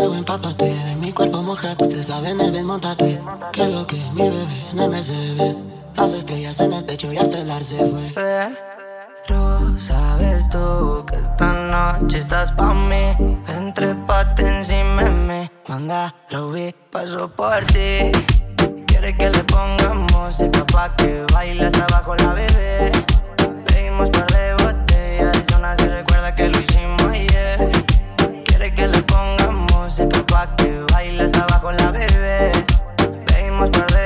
Luego 0.00 0.14
empápate 0.14 0.64
De 0.64 0.96
mi 0.96 1.12
cuerpo 1.12 1.42
mojate, 1.42 1.84
ustedes 1.84 2.06
saben 2.06 2.40
el 2.40 2.50
bien, 2.52 2.64
montate 2.64 3.20
Que 3.52 3.68
lo 3.68 3.86
que 3.86 3.96
mi 4.14 4.22
bebé 4.22 4.66
en 4.72 4.78
el 4.80 4.88
Mercedes 4.88 5.56
Las 5.94 6.14
estrellas 6.14 6.58
en 6.60 6.72
el 6.72 6.86
techo 6.86 7.12
y 7.12 7.18
hasta 7.18 7.38
el 7.38 7.50
ar 7.50 7.62
fue 7.62 8.14
Pero 9.28 9.78
sabes 9.78 10.48
tú 10.48 11.04
que 11.06 11.16
esta 11.16 11.52
noche 11.70 12.18
estás 12.18 12.50
pa' 12.52 12.72
mí. 12.72 13.14
Ven, 13.46 13.74
trépate 13.74 14.48
encima 14.48 15.04
de 15.04 15.10
mí. 15.10 15.50
Manda, 15.68 16.14
Ruby, 16.30 16.74
paso 16.90 17.30
por 17.30 17.62
ti. 17.66 18.10
Quiere 18.86 19.14
que 19.14 19.28
le 19.28 19.44
pongamos 19.44 20.10
música 20.12 20.64
pa' 20.66 20.96
que 20.96 21.26
baile 21.32 21.66
hasta 21.66 21.84
abajo 21.84 22.16
la 22.16 22.32
bebé. 22.32 22.90
Pedimos 23.66 24.08
par 24.10 24.26
de 24.32 24.54
botellas 24.54 25.36
y 25.36 25.52
son 25.52 25.64
así, 25.64 25.84
recuerda 25.84 26.34
que 26.34 26.48
lo 26.48 26.58
hicimos 26.58 26.79
pa' 30.40 30.56
que 30.56 30.84
baile 30.92 31.24
hasta 31.24 31.42
abajo 31.44 31.70
la 31.72 31.90
bebé. 31.90 32.52
Pedimos 33.26 33.68
par 33.70 33.86
de 33.92 33.99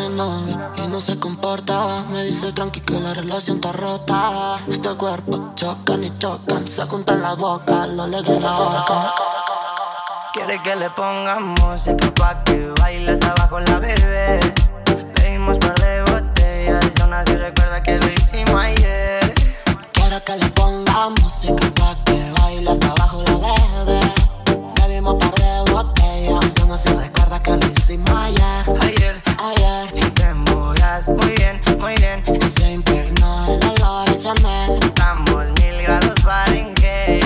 y 0.00 0.86
no 0.86 1.00
se 1.00 1.18
comporta. 1.18 2.04
Me 2.08 2.22
dice 2.22 2.52
tranqui 2.52 2.80
que 2.82 3.00
la 3.00 3.14
relación 3.14 3.56
está 3.56 3.72
rota. 3.72 4.60
Este 4.68 4.90
cuerpo 4.90 5.50
chocan 5.56 6.04
y 6.04 6.16
chocan, 6.18 6.68
se 6.68 6.82
juntan 6.82 7.20
la 7.20 7.34
boca, 7.34 7.86
lo 7.88 8.06
legué 8.06 8.38
la 8.38 8.52
boca. 8.52 9.14
Quiere 10.32 10.62
que 10.62 10.76
le 10.76 10.88
pongan 10.90 11.54
música 11.60 12.14
pa' 12.14 12.44
que 12.44 12.72
baile 12.80 13.12
hasta 13.12 13.32
abajo 13.32 13.58
la 13.58 13.80
bebé. 13.80 14.38
Leímos 15.16 15.58
par 15.58 15.74
de 15.74 16.02
botellas 16.02 16.84
y 16.86 16.98
son 16.98 17.12
así, 17.12 17.34
recuerda 17.36 17.82
que 17.82 17.98
lo 17.98 18.08
hicimos 18.08 18.54
ayer. 18.54 19.34
Quiere 19.92 20.22
que 20.22 20.36
le 20.36 20.48
pongan 20.50 21.14
música 21.22 21.66
pa' 21.74 21.96
que 22.04 22.32
baile 22.40 22.70
hasta 22.70 22.86
abajo 22.86 23.24
la 23.26 23.84
bebé. 23.84 24.00
Leímos 24.86 25.16
par 25.16 25.34
de 25.34 25.72
botellas 25.72 26.44
y 26.44 26.60
son 26.60 26.70
así, 26.70 26.88
recuerda 26.88 27.42
que 27.42 27.56
lo 27.56 27.66
hicimos 27.66 28.10
ayer. 28.10 28.64
Ayer, 28.80 29.22
ayer 29.38 29.77
muy 31.06 31.30
bien, 31.36 31.60
muy 31.78 31.94
bien. 31.96 32.40
Se 32.42 32.72
impregnó 32.72 33.46
el 33.46 33.64
olor 33.68 34.08
a 34.08 34.18
Chanel. 34.18 34.78
Estamos 34.82 35.44
mil 35.60 35.82
grados 35.82 36.14
Fahrenheit. 36.24 37.24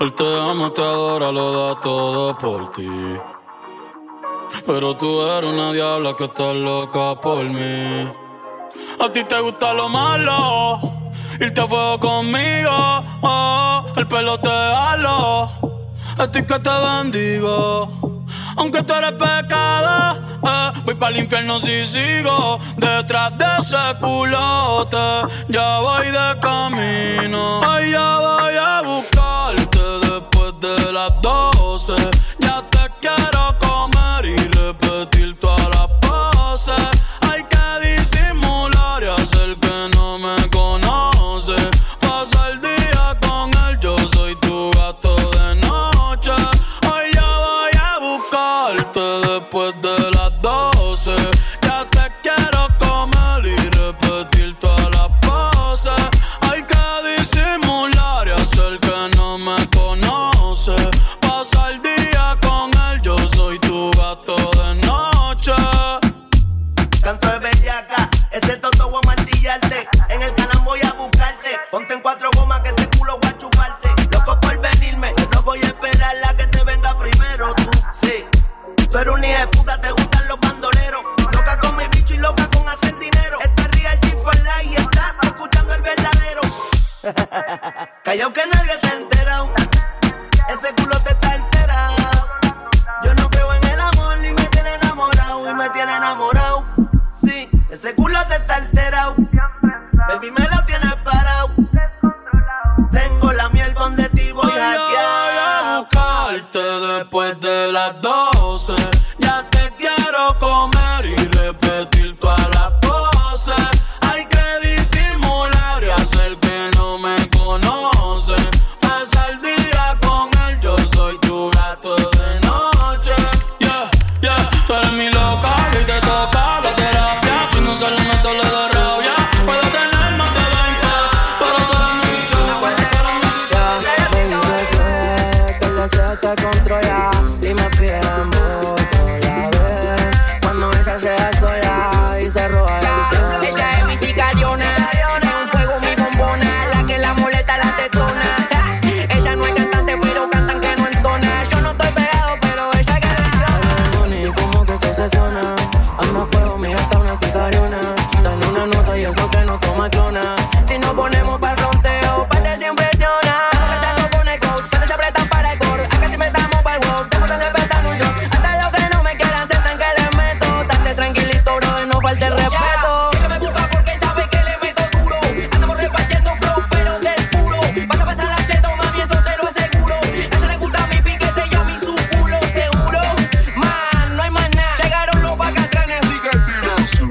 Él 0.00 0.12
te 0.14 0.40
ama, 0.40 0.72
te 0.72 0.82
adora, 0.82 1.32
lo 1.32 1.74
da 1.74 1.80
todo 1.80 2.38
por 2.38 2.70
ti. 2.72 3.18
Pero 4.66 4.96
tú 4.96 5.22
eres 5.22 5.50
una 5.50 5.72
diabla 5.72 6.14
que 6.14 6.24
está 6.24 6.52
loca 6.52 7.20
por 7.20 7.42
mí. 7.42 8.12
A 9.00 9.10
ti 9.10 9.24
te 9.24 9.40
gusta 9.40 9.74
lo 9.74 9.88
malo 9.88 10.93
Irte 11.40 11.60
a 11.60 11.66
fuego 11.66 11.98
conmigo, 11.98 13.04
oh, 13.22 13.84
el 13.96 14.06
pelo 14.06 14.38
te 14.38 14.48
halo. 14.48 15.50
Estoy 16.18 16.44
que 16.44 16.58
te 16.60 16.70
bendigo. 16.70 18.24
Aunque 18.56 18.82
tú 18.82 18.94
eres 18.94 19.12
pecado, 19.12 20.20
eh, 20.46 20.72
voy 20.84 20.94
para 20.94 21.16
el 21.16 21.24
infierno 21.24 21.58
si 21.60 21.86
sigo. 21.86 22.60
Detrás 22.76 23.36
de 23.36 23.44
ese 23.60 23.76
culote, 24.00 24.96
ya 25.48 25.80
voy 25.80 26.06
de 26.06 26.40
camino. 26.40 27.60
Ay, 27.68 27.90
ya 27.90 28.18
voy 28.18 28.54
a 28.56 28.82
buscarte 28.82 29.78
después 30.08 30.52
de 30.60 30.92
las 30.92 31.20
doce. 31.20 31.94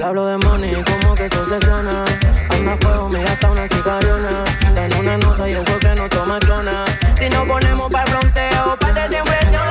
Hablo 0.04 0.26
de 0.26 0.38
money, 0.39 0.72
como 0.84 1.16
que 1.16 1.30
se 1.30 1.39
obsesiona. 1.39 2.04
Anda 2.50 2.76
fuego, 2.82 3.08
mira 3.13 3.32
hasta 3.32 3.50
una 3.50 3.66
sicariona. 3.70 4.44
Tiene 4.74 4.96
una 5.00 5.18
nota 5.18 5.48
y 5.48 5.52
eso 5.52 5.80
que 5.80 5.96
no 5.96 6.10
toma 6.10 6.39
clona. 6.39 6.84
Si 7.16 7.30
nos 7.30 7.46
ponemos 7.46 7.89
para 7.89 8.06
fronteo, 8.08 8.78
pa' 8.82 8.94
que 8.94 9.02
se 9.10 9.18
impresiona. 9.20 9.62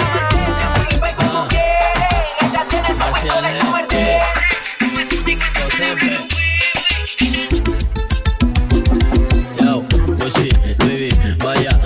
ella 2.41 2.67
tiene 2.67 2.89
su 2.89 2.95
puesto 2.95 3.43
de 3.43 3.61
su 3.61 3.67
merced. 3.67 4.23
Yo, 9.61 9.83
Gucci, 10.17 10.49
baby, 10.79 11.11
vaya, 11.45 11.79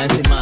encima 0.00 0.35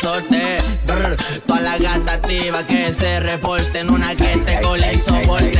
resorte. 0.00 0.58
Brr, 0.86 1.16
toda 1.46 1.60
la 1.60 1.78
gata 1.78 2.12
activa 2.12 2.66
que 2.66 2.92
se 2.92 3.20
reporte 3.20 3.80
en 3.80 3.90
Una 3.90 4.14
que 4.14 4.36
te 4.38 4.60
cole 4.62 4.94
y 4.94 4.98
soporte. 4.98 5.50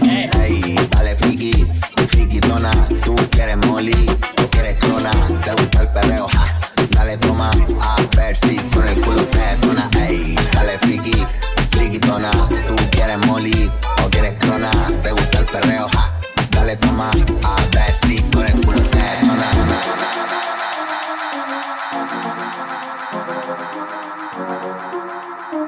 Que. 0.00 0.30
Ey, 0.44 0.76
dale 0.90 1.16
friki, 1.16 1.66
friquitona. 2.06 2.70
Tú 3.04 3.14
quieres 3.30 3.56
molly, 3.66 4.06
tú 4.36 4.48
quieres 4.50 4.78
clona. 4.78 5.10
Te 5.42 5.52
gusta 5.52 5.82
el 5.82 5.88
perreo, 5.88 6.28
ja. 6.28 6.60
Dale 6.90 7.18
toma, 7.18 7.50
a 7.80 7.96
ver 8.16 8.36
si 8.36 8.56
con 8.56 8.86
el 8.86 9.00
culo 9.00 9.24
te 9.26 9.56
dona. 9.66 9.90
Ey, 10.06 10.36
dale 10.52 10.78
friki, 10.78 11.26
friquitona. 11.70 12.30
Tú 12.30 12.76
quieres 12.92 13.18
molly, 13.26 13.70
o 14.04 14.10
quieres 14.10 14.34
clona. 14.38 14.70
Te 15.02 15.12
gusta 15.12 15.38
el 15.38 15.46
perreo, 15.46 15.88
ja. 15.88 16.12
Dale 16.50 16.76
toma, 16.76 17.10
a 17.10 17.56
ver 17.74 17.94
si 17.94 18.22
con 18.30 18.46
el 18.46 18.60
culo 18.64 18.82
te 18.82 19.26
dona. 19.26 19.94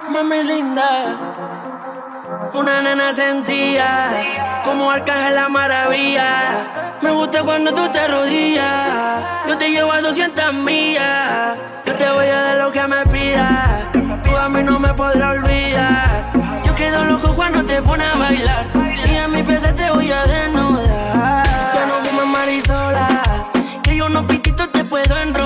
Mami 0.08 0.42
linda, 0.44 1.18
una 2.54 2.80
nena 2.80 3.12
sentía 3.12 4.64
como 4.64 4.90
arcángel 4.90 5.34
la 5.34 5.48
maravilla. 5.50 6.96
Me 7.02 7.10
gusta 7.10 7.42
cuando 7.42 7.74
tú 7.74 7.86
te 7.90 8.06
rodillas, 8.08 9.24
yo 9.46 9.58
te 9.58 9.70
llevo 9.70 9.92
a 9.92 10.00
200 10.00 10.54
millas. 10.54 11.58
Yo 11.84 11.94
te 11.96 12.10
voy 12.10 12.26
a 12.26 12.40
dar 12.42 12.56
lo 12.56 12.72
que 12.72 12.86
me 12.86 13.04
pidas, 13.06 13.86
tú 14.22 14.34
a 14.34 14.48
mí 14.48 14.62
no 14.62 14.78
me 14.78 14.94
podrás 14.94 15.36
olvidar. 15.36 16.32
Yo 16.64 16.74
quedo 16.74 17.04
loco 17.04 17.34
cuando 17.36 17.62
te 17.64 17.82
pones 17.82 18.06
a 18.06 18.16
bailar 18.16 18.66
y 19.04 19.16
a 19.16 19.28
mi 19.28 19.42
pesa 19.42 19.74
te 19.74 19.90
voy 19.90 20.10
a 20.10 20.24
desnudar. 20.24 21.46
Ya 21.74 21.86
no 21.86 21.94
fumas 22.08 22.26
marisola, 22.26 23.08
que 23.82 23.96
yo 23.96 24.08
no 24.08 24.26
piquito 24.26 24.66
te 24.70 24.82
puedo 24.82 25.16
enrolar. 25.18 25.45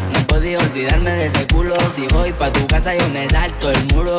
Podía 0.31 0.59
olvidarme 0.59 1.11
de 1.11 1.25
ese 1.25 1.45
culo. 1.47 1.75
Si 1.93 2.07
voy 2.07 2.31
pa' 2.31 2.51
tu 2.53 2.65
casa, 2.65 2.95
yo 2.95 3.07
me 3.09 3.27
salto 3.27 3.69
el 3.69 3.85
muro. 3.93 4.17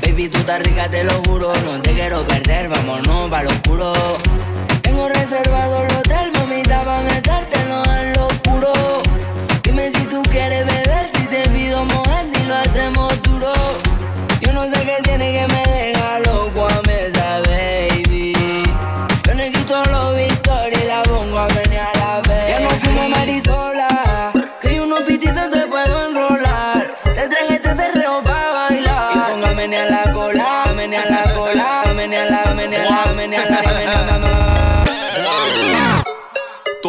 Baby, 0.00 0.28
tú 0.28 0.38
estás 0.38 0.60
rica, 0.60 0.88
te 0.88 1.02
lo 1.02 1.20
juro. 1.24 1.52
No 1.64 1.82
te 1.82 1.94
quiero 1.94 2.24
perder, 2.24 2.68
vámonos 2.68 3.28
pa' 3.28 3.42
lo 3.42 3.50
oscuro. 3.50 3.92
Tengo 4.82 5.08
reservado 5.08 5.82
el 5.82 5.96
hotel, 5.96 6.30
mamita, 6.38 6.84
pa' 6.84 7.02
metértelo 7.02 7.82
en 7.96 8.12
lo 8.12 8.26
oscuro. 8.28 8.72
Dime 9.64 9.90
si 9.90 10.06
tú 10.06 10.22
quieres 10.30 10.64
beber, 10.64 11.10
si 11.12 11.26
te 11.26 11.48
pido 11.50 11.84
mojar, 11.84 12.24
y 12.40 12.46
lo 12.46 12.54
hacemos 12.54 13.22
duro. 13.22 13.52
Yo 14.40 14.52
no 14.52 14.64
sé 14.66 14.80
qué 14.84 14.96
tiene 15.02 15.32
que 15.32 15.52
me 15.52 15.72
dejar 15.72 15.95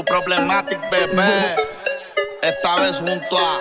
problematic 0.07 0.79
bebé, 0.89 1.55
esta 2.41 2.79
vez 2.79 2.97
junto 2.97 3.37
a 3.37 3.59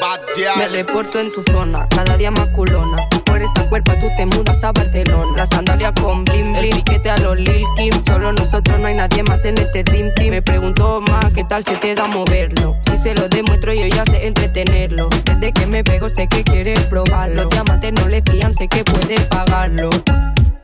Bad 0.00 0.20
Me 0.56 0.68
reporto 0.68 1.18
en 1.18 1.32
tu 1.32 1.42
zona, 1.42 1.86
cada 1.90 2.16
día 2.16 2.30
más 2.30 2.48
culona. 2.48 2.96
Por 3.24 3.42
esta 3.42 3.68
cuerpa 3.68 3.98
tú 3.98 4.08
te 4.16 4.26
mudas 4.26 4.62
a 4.64 4.72
Barcelona. 4.72 5.36
La 5.36 5.46
sandalia 5.46 5.92
con 5.92 6.24
blim 6.24 6.52
blim, 6.52 6.70
piquete 6.70 7.10
a 7.10 7.16
los 7.18 7.36
Lil 7.36 7.64
Kim. 7.76 7.92
Solo 8.04 8.32
nosotros 8.32 8.78
no 8.78 8.86
hay 8.86 8.94
nadie 8.94 9.22
más 9.24 9.44
en 9.44 9.58
este 9.58 9.82
Dream 9.82 10.12
Team. 10.14 10.30
Me 10.30 10.42
pregunto 10.42 11.00
más 11.00 11.32
qué 11.34 11.44
tal 11.44 11.64
se 11.64 11.76
te 11.76 11.94
da 11.94 12.06
moverlo. 12.06 12.76
Si 12.88 12.96
se 12.96 13.14
lo 13.14 13.28
demuestro 13.28 13.72
yo 13.72 13.86
ya 13.86 14.04
sé 14.04 14.26
entretenerlo. 14.26 15.08
Desde 15.24 15.52
que 15.52 15.66
me 15.66 15.84
pego 15.84 16.08
sé 16.08 16.28
que 16.28 16.44
quieres 16.44 16.80
probarlo. 16.86 17.42
Los 17.42 17.50
diamantes 17.50 17.92
no 17.92 18.08
le 18.08 18.22
fían, 18.22 18.54
sé 18.54 18.68
que 18.68 18.84
puede 18.84 19.20
pagarlo. 19.26 19.90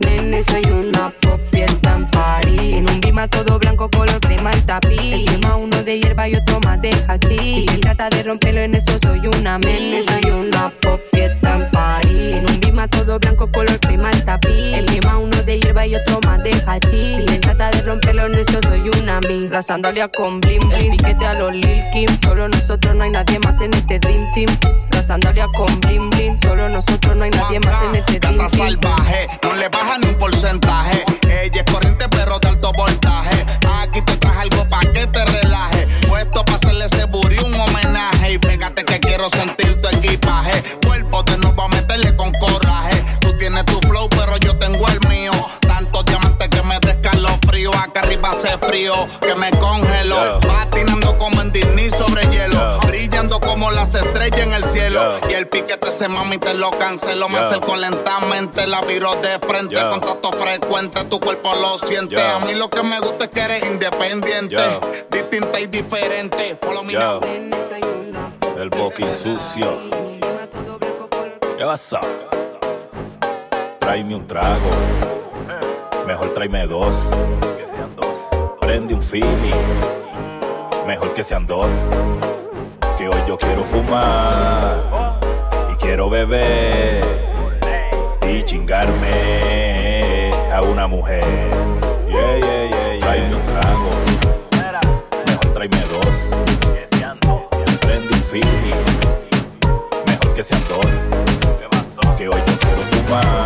Nene, 0.01 0.43
soy 0.43 0.65
una 0.65 1.11
pop 1.21 1.41
en 1.53 2.11
París. 2.11 2.77
En 2.77 2.89
un 2.89 3.01
bima 3.01 3.29
todo 3.29 3.59
blanco, 3.59 3.89
color 3.91 4.21
crema 4.21 4.53
el 4.53 4.65
tapiz. 4.65 4.99
El 5.01 5.25
tema 5.25 5.57
uno 5.57 5.83
de 5.83 6.01
hierba 6.01 6.29
y 6.29 6.35
otro 6.35 6.61
más 6.61 6.81
de 6.83 6.91
hachís. 7.09 7.65
Si 7.65 7.69
se 7.69 7.79
trata 7.79 8.09
de 8.11 8.23
romperlo 8.23 8.61
en 8.61 8.75
eso, 8.75 8.99
soy 8.99 9.27
una 9.27 9.59
Nene, 9.59 10.03
soy 10.03 10.31
una 10.31 10.73
pop 10.81 11.01
en 11.13 11.71
París. 11.71 12.37
En 12.37 12.51
un 12.51 12.61
bima 12.61 12.89
todo 12.89 13.19
blanco, 13.19 13.51
color 13.53 13.79
crema 13.81 14.11
el 14.11 14.25
tapiz. 14.25 14.75
El 14.75 14.87
tema 14.87 15.19
uno 15.19 15.43
de 15.43 15.61
hierba 15.61 15.87
y 15.87 15.95
otro 15.95 16.21
más 16.27 16.43
de 16.43 16.51
hachís. 16.67 17.17
Si 17.17 17.23
se 17.23 17.39
trata 17.39 17.71
de 17.71 17.83
romperlo 17.83 18.27
en 18.27 18.35
eso, 18.35 18.61
soy 18.63 18.89
una 19.01 19.21
mi. 19.29 19.49
La 19.49 19.63
sandalia 19.63 20.09
con 20.09 20.41
blim, 20.41 20.61
el 20.73 20.91
piquete 20.91 21.27
a 21.27 21.35
los 21.35 21.53
Lil 21.53 21.85
Kim. 21.93 22.09
Solo 22.23 22.49
nosotros, 22.49 22.95
no 22.95 23.05
hay 23.05 23.11
nadie 23.11 23.39
más 23.41 23.61
en 23.61 23.73
este 23.75 23.99
Dream 23.99 24.31
Team. 24.33 24.49
La 24.91 25.03
sandalia 25.03 25.47
con 25.57 25.81
blim 25.81 26.11
blim. 26.11 26.39
Solo 26.41 26.69
nosotros, 26.69 27.17
no 27.17 27.25
hay 27.25 27.31
nadie 27.31 27.61
más 27.61 27.83
en 27.85 27.95
este 27.97 28.19
Dream 28.19 28.39
Team. 28.39 28.51
salvaje, 28.51 29.27
no 29.43 29.55
le 29.55 29.71
baja 29.85 29.99
ni 29.99 30.09
un 30.09 30.15
porcentaje. 30.19 31.05
Ella 31.29 31.63
es 31.65 31.73
corriente 31.73 32.09
pero 32.09 32.39
de 32.39 32.49
alto 32.49 32.73
voltaje. 32.77 33.45
Aquí 33.81 34.01
te 34.03 34.17
traje 34.17 34.41
algo 34.41 34.69
pa' 34.69 34.81
que 34.93 35.07
te 35.07 35.25
relaje. 35.25 35.87
Puesto 36.09 36.45
pa' 36.45 36.55
hacerle 36.55 36.87
ese 36.87 37.05
buri 37.05 37.39
un 37.39 37.55
homenaje. 37.55 38.33
Y 38.33 38.39
pégate 38.39 38.85
que 38.85 38.99
quiero 39.01 39.29
sentir 39.31 39.81
tu 39.81 39.89
equipaje. 39.89 40.63
Cuerpo 40.87 41.23
de 41.25 41.39
nuevo 41.39 41.63
a 41.63 41.69
meterle 41.69 42.15
con 42.17 42.33
coraje. 42.33 43.05
Tú 43.21 43.37
tienes 43.37 43.65
tu 43.67 43.79
flow 43.81 44.09
pero 44.11 44.37
yo 44.39 44.57
tengo 44.59 44.87
el 44.89 45.01
mío. 45.09 45.33
Tantos 45.61 46.05
diamantes 46.07 46.49
que 46.49 46.63
me 46.63 46.79
frío 47.47 47.71
Acá 47.75 48.01
arriba 48.01 48.31
hace 48.31 48.57
frío 48.59 48.95
que 49.21 49.35
me. 49.35 49.55
Patinando 50.05 50.44
como 53.95 54.05
las 54.05 54.05
estrellas 54.07 54.41
en 54.41 54.53
el 54.55 54.65
cielo. 54.65 55.21
Y 55.29 55.35
el 55.35 55.49
piquete 55.49 55.91
se 55.91 56.09
mami 56.09 56.39
te 56.39 56.55
lo 56.55 56.71
cancelo. 56.71 57.29
Me 57.29 57.39
acerco 57.39 57.77
lentamente, 57.77 58.67
la 58.67 58.81
viro 58.83 59.15
de 59.17 59.39
frente. 59.47 59.77
Contacto 59.77 60.33
frecuente, 60.33 61.05
tu 61.05 61.21
cuerpo 61.21 61.53
lo 61.55 61.79
siente. 61.87 62.21
A 62.21 62.41
mí 62.41 62.55
lo 62.55 62.69
que 62.69 62.83
me 62.83 62.99
gusta 63.01 63.25
es 63.25 63.31
que 63.31 63.41
eres 63.41 63.65
independiente. 63.71 64.57
Distinta 65.11 65.61
y 65.61 65.67
diferente. 65.67 66.59
Follow 66.61 66.85
me 66.85 66.95
El 68.61 68.71
boqui 68.71 69.05
sucio. 69.15 69.79
¿Qué 71.57 71.65
pasa? 71.65 72.01
Tráeme 73.79 74.17
un 74.17 74.27
trago. 74.27 74.71
Mejor 76.07 76.35
tráeme 76.35 76.67
dos. 76.67 76.97
Prende 78.61 78.95
un 78.95 79.03
feeling. 79.03 79.55
Mejor 80.87 81.15
que 81.15 81.25
sean 81.25 81.47
dos. 81.47 81.73
Que 82.99 83.09
hoy 83.09 83.21
yo 83.27 83.37
quiero 83.37 83.65
fumar. 83.65 85.21
Y 85.73 85.75
quiero 85.77 86.09
beber. 86.09 87.03
Y 88.29 88.43
chingarme 88.45 90.31
a 90.53 90.63
una 90.63 90.87
mujer. 90.87 91.25
Yeah, 92.09 92.39
yeah, 92.39 92.69
yeah, 92.69 93.01
Tráeme 93.01 93.35
un 93.35 93.43
trago. 93.43 93.91
Mejor 95.27 95.53
tráeme 95.53 95.83
dos. 95.91 96.17
Prende 97.81 98.13
un 98.13 98.23
feeling. 98.23 98.85
Mejor 100.07 100.35
que 100.35 100.45
sean 100.45 100.63
dos. 100.69 100.87
Que 102.17 102.29
hoy 102.29 102.41
yo 102.47 102.59
quiero 102.59 102.83
fumar. 102.93 103.44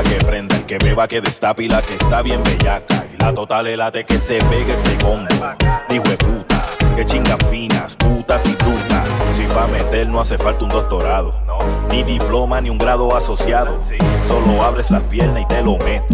Que 0.00 0.24
prenda, 0.24 0.56
el 0.56 0.64
que 0.64 0.78
beba, 0.78 1.06
que 1.06 1.20
destape 1.20 1.64
y 1.64 1.68
la 1.68 1.82
que 1.82 1.94
está 1.94 2.22
bien 2.22 2.42
bellaca. 2.42 3.04
Y 3.12 3.22
la 3.22 3.32
total 3.34 3.66
elate 3.66 4.04
que 4.04 4.18
se 4.18 4.38
pegue 4.44 4.72
este 4.72 4.96
combo. 5.04 5.28
Dijo 5.88 6.04
de 6.04 6.16
putas, 6.16 6.76
que 6.96 7.04
chingan 7.04 7.38
finas, 7.50 7.94
putas 7.96 8.44
y 8.46 8.52
putas. 8.54 9.06
Si 9.36 9.42
pa' 9.44 9.66
meter 9.66 10.08
no 10.08 10.20
hace 10.20 10.38
falta 10.38 10.64
un 10.64 10.70
doctorado, 10.70 11.34
ni 11.90 12.02
diploma 12.02 12.60
ni 12.62 12.70
un 12.70 12.78
grado 12.78 13.14
asociado. 13.14 13.78
Solo 14.26 14.64
abres 14.64 14.90
las 14.90 15.02
piernas 15.04 15.42
y 15.42 15.46
te 15.46 15.62
lo 15.62 15.76
meto. 15.76 16.06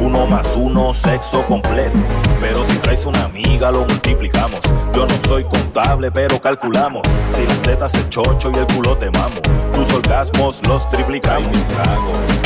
Uno 0.00 0.26
más 0.26 0.56
uno, 0.56 0.94
sexo 0.94 1.44
completo. 1.44 1.98
Pero 2.40 2.64
si 2.64 2.76
traes 2.78 3.04
una 3.04 3.24
amiga, 3.24 3.70
lo 3.70 3.80
multiplicamos. 3.80 4.60
Yo 4.94 5.06
no 5.06 5.14
soy 5.28 5.44
contable, 5.44 6.10
pero 6.10 6.40
calculamos. 6.40 7.02
Si 7.34 7.46
las 7.46 7.60
tetas 7.62 7.92
se 7.92 8.08
chocho 8.08 8.50
y 8.50 8.58
el 8.58 8.66
culo 8.66 8.96
te 8.96 9.10
mamo. 9.10 9.36
Tus 9.74 9.92
orgasmos 9.92 10.66
los 10.66 10.88
triplicamos. 10.90 11.52
trago 11.68 12.45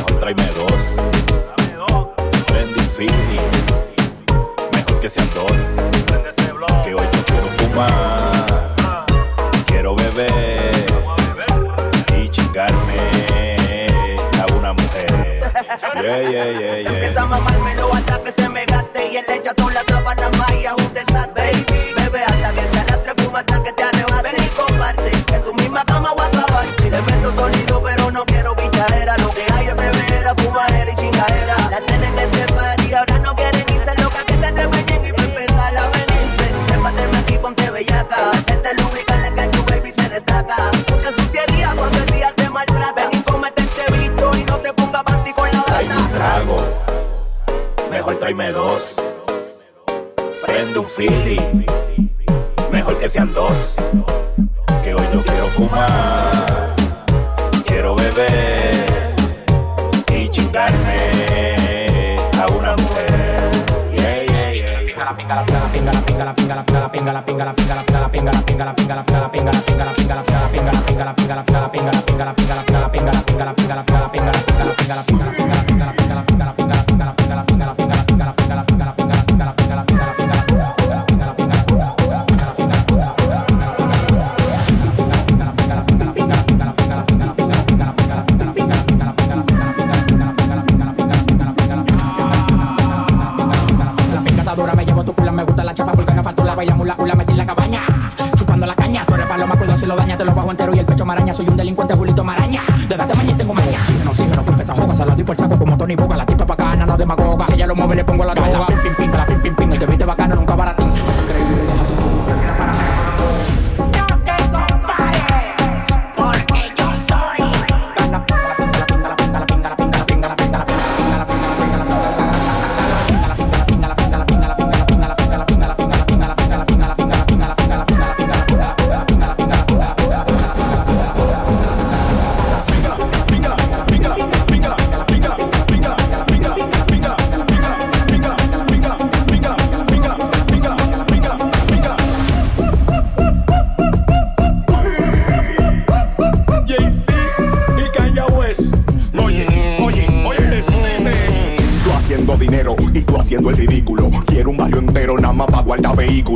mejor 0.00 0.20
tráeme 0.20 0.46
dos. 0.56 0.82
Prende 2.46 2.78
Infinity, 2.78 3.40
mejor 4.72 5.00
que 5.00 5.10
sean 5.10 5.28
dos. 5.34 5.52
Que 6.84 6.94
hoy 6.94 7.06
yo 7.12 7.24
quiero 7.26 7.46
fumar, 7.58 9.06
quiero 9.66 9.94
beber 9.94 10.86
y 12.16 12.28
chingarme 12.28 13.86
a 14.40 14.46
una 14.54 14.72
mujer. 14.72 15.42
Yeah, 15.96 16.22
yeah, 16.22 16.44
yeah, 16.44 16.78
yeah. 16.80 16.92
Empieza 16.92 17.22
a 17.22 17.26
mamármelo 17.26 17.92
hasta 17.94 18.22
que 18.22 18.32
se 18.32 18.48
me 18.48 18.64
gaste 18.64 19.12
y 19.12 19.16
él 19.18 19.24
le 19.28 19.36
echa 19.36 19.54
toda 19.54 19.74
la 19.74 19.84
sábana 19.84 20.30
maya, 20.38 20.74
un 20.76 20.94
desastre, 20.94 21.52
baby. 21.52 21.64
Bebe 21.96 22.24
hasta 22.24 22.52
que 22.52 22.62
te 22.62 22.78
arrastre, 22.78 23.14
fuma 23.22 23.38
hasta 23.40 23.62
que 23.62 23.72
te 23.72 23.82
arrebate 23.82 24.30
y 24.38 24.48
comparte. 24.56 25.12
En 25.34 25.44
tu 25.44 25.54
misma 25.54 25.84
cama 25.84 26.12
voy 26.16 26.26
a 26.26 26.82
si 26.82 26.90
le 26.90 27.02
meto 27.02 27.34
solidez 27.34 27.69
tráeme 48.30 48.52
dos. 48.52 48.94
Prende 50.46 50.78
un 50.78 50.88
feeling. 50.88 51.79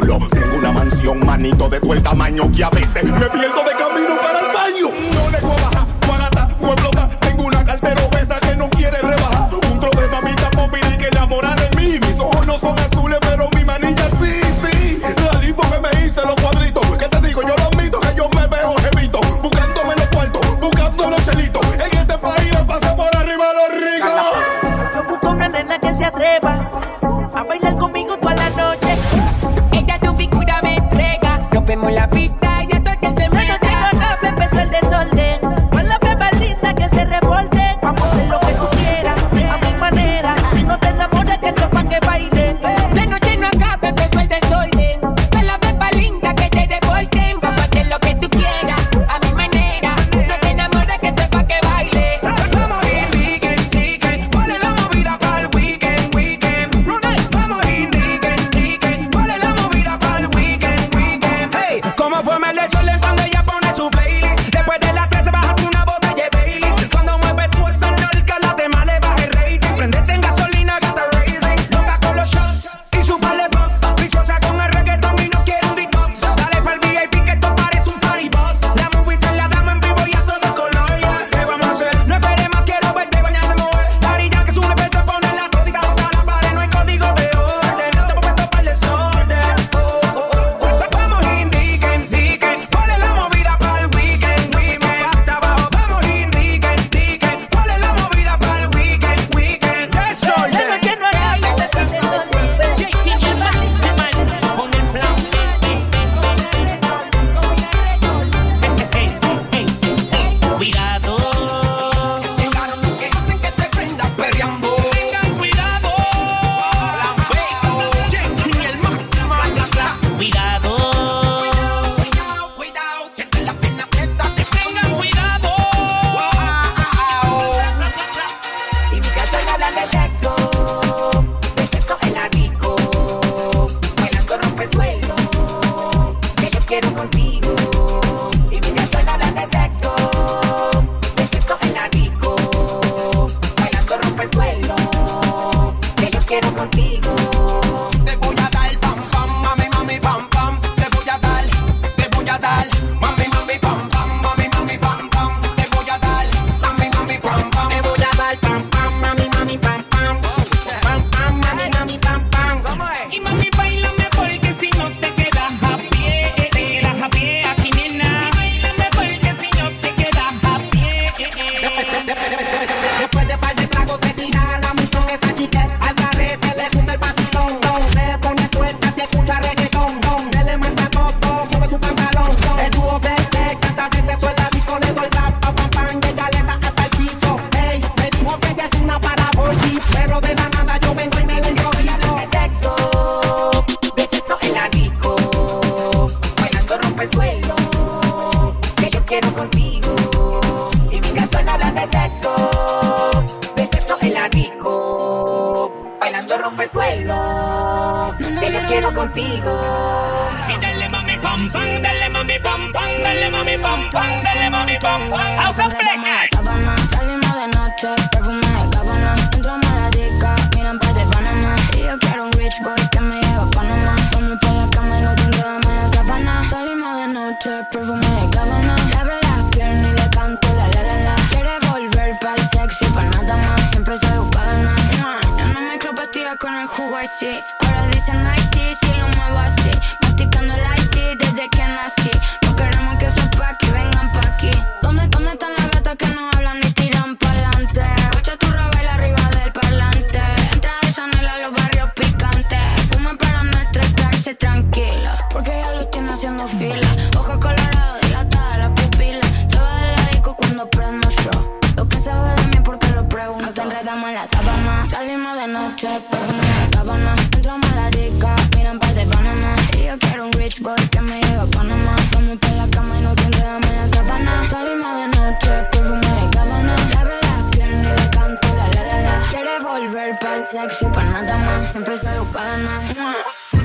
Tengo 0.00 0.56
una 0.58 0.72
mansión, 0.72 1.24
manito 1.24 1.68
de 1.68 1.78
todo 1.78 1.92
el 1.92 2.02
tamaño 2.02 2.50
que 2.50 2.64
a 2.64 2.70
veces 2.70 3.04
me 3.04 3.28
pierdo 3.28 3.62
de 3.62 3.76
camino 3.78 4.16
para 4.20 4.40
el 4.40 4.46
baño. 4.52 5.13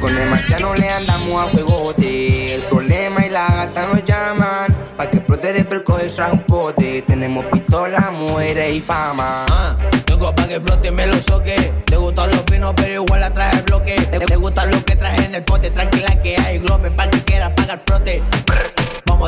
Con 0.02 0.18
el 0.18 0.28
marciano 0.28 0.74
le 0.74 0.90
andamos 0.90 1.46
a 1.46 1.48
fuego. 1.50 1.94
El 1.98 2.62
problema 2.64 3.26
y 3.26 3.30
la 3.30 3.48
gata 3.48 3.88
nos 3.94 4.04
llaman. 4.04 4.76
Pa' 4.98 5.08
que 5.08 5.20
prote 5.20 5.54
de 5.54 5.66
percoger 5.66 6.10
un 6.32 6.44
pote. 6.44 7.04
Tenemos 7.04 7.46
pistola, 7.46 8.10
mujeres 8.12 8.76
y 8.76 8.82
fama. 8.82 9.46
Ah, 9.52 9.78
tengo 10.06 10.34
pa' 10.34 10.48
que 10.48 10.60
flote 10.60 10.90
me 10.90 11.06
lo 11.06 11.22
soque. 11.22 11.72
Te 11.86 11.96
gustan 11.96 12.32
los 12.32 12.42
finos, 12.50 12.74
pero 12.76 13.04
igual 13.04 13.20
la 13.20 13.32
traje 13.32 13.62
bloque. 13.62 13.96
Te, 13.96 14.20
te 14.20 14.36
gustan 14.36 14.72
los 14.72 14.84
que 14.84 14.96
traje 14.96 15.26
en 15.26 15.36
el 15.36 15.44
pote. 15.44 15.70
Tranquila 15.70 16.20
que 16.22 16.36
hay 16.38 16.58
globe. 16.58 16.90
Pa' 16.90 17.08
que 17.10 17.24
quieras 17.24 17.52
pagar 17.56 17.84
prote. 17.86 18.24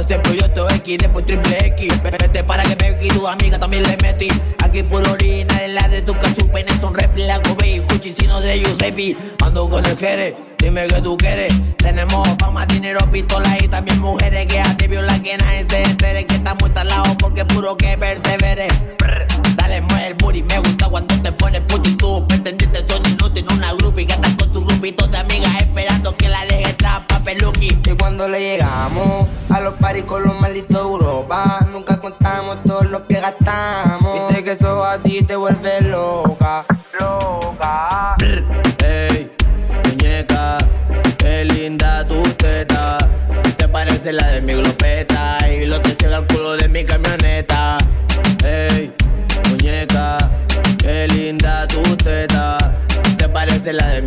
Este 0.01 0.17
proyecto 0.17 0.67
X, 0.67 0.97
después 0.97 1.27
triple 1.27 1.57
X. 1.67 2.01
Vete 2.01 2.43
para 2.43 2.63
que 2.63 2.73
Becky, 2.73 3.07
tu 3.09 3.27
amiga 3.27 3.59
también 3.59 3.83
le 3.83 3.95
metí. 3.97 4.29
Aquí 4.63 4.81
por 4.81 5.07
orina, 5.07 5.63
en 5.63 5.75
la 5.75 5.87
de 5.89 6.01
tu 6.01 6.13
cachupen, 6.17 6.65
son 6.81 6.95
repli, 6.95 7.27
la 7.27 7.39
cuchicino 7.39 8.41
de 8.41 8.59
Giuseppe. 8.59 9.15
Ando 9.43 9.69
con 9.69 9.85
el 9.85 9.95
jere, 9.95 10.35
dime 10.57 10.87
que 10.87 11.01
tú 11.01 11.15
quieres. 11.17 11.53
Tenemos 11.77 12.27
fama, 12.39 12.65
dinero, 12.65 12.99
pistolas 13.11 13.61
y 13.63 13.67
también 13.67 13.99
mujeres. 13.99 14.47
Que 14.47 14.59
a 14.59 14.75
ti 14.75 14.87
viola 14.87 15.21
que 15.21 15.37
nadie 15.37 15.67
se 15.69 15.83
entere. 15.83 16.25
Que 16.25 16.35
estamos 16.35 16.63
instalados 16.63 17.15
porque 17.19 17.45
puro 17.45 17.77
que 17.77 17.95
persevere. 17.95 18.69
Dale, 19.55 19.81
mueve 19.81 20.07
el 20.07 20.13
booty, 20.15 20.41
me 20.41 20.57
gusta 20.57 20.89
cuando 20.89 21.21
te 21.21 21.31
pones 21.31 21.61
puto 21.61 21.95
tú 21.97 22.27
pretendiste 22.27 22.87
son 22.87 23.05
inútil. 23.05 23.45
Una 23.51 23.71
grupi 23.73 24.07
que 24.07 24.13
estás 24.13 24.33
con 24.35 24.51
tu 24.51 24.65
grupito 24.65 25.05
de 25.07 25.17
amigas 25.17 25.61
espera 25.61 25.90
y 27.23 27.95
cuando 27.97 28.27
le 28.27 28.39
llegamos 28.39 29.27
a 29.49 29.61
los 29.61 29.75
paris 29.75 30.03
con 30.05 30.23
los 30.23 30.39
malditos 30.41 30.75
de 30.75 30.81
Europa, 30.81 31.59
nunca 31.71 31.99
contamos 31.99 32.63
todo 32.63 32.81
lo 32.83 33.05
que 33.05 33.21
gastamos. 33.21 34.27
Dice 34.27 34.43
que 34.43 34.51
eso 34.51 34.83
a 34.83 34.97
ti 34.97 35.21
te 35.21 35.35
vuelve 35.35 35.81
loca, 35.81 36.65
loca. 36.99 38.15
Ey, 38.83 39.31
muñeca, 39.85 40.57
qué 41.17 41.45
linda 41.45 42.07
tu 42.07 42.23
teta. 42.33 42.97
Te 43.55 43.67
parece 43.67 44.13
la 44.13 44.27
de 44.27 44.41
mi 44.41 44.53
glopeta 44.53 45.37
y 45.47 45.67
lo 45.67 45.79
te 45.79 45.95
llega 45.95 46.17
al 46.17 46.27
culo 46.27 46.57
de 46.57 46.67
mi 46.67 46.83
camioneta. 46.83 47.77
Ey, 48.43 48.93
muñeca, 49.47 50.17
qué 50.79 51.07
linda 51.07 51.67
tu 51.67 51.83
teta. 51.97 52.57
Te 53.17 53.29
parece 53.29 53.73
la 53.73 53.87
de 53.89 54.00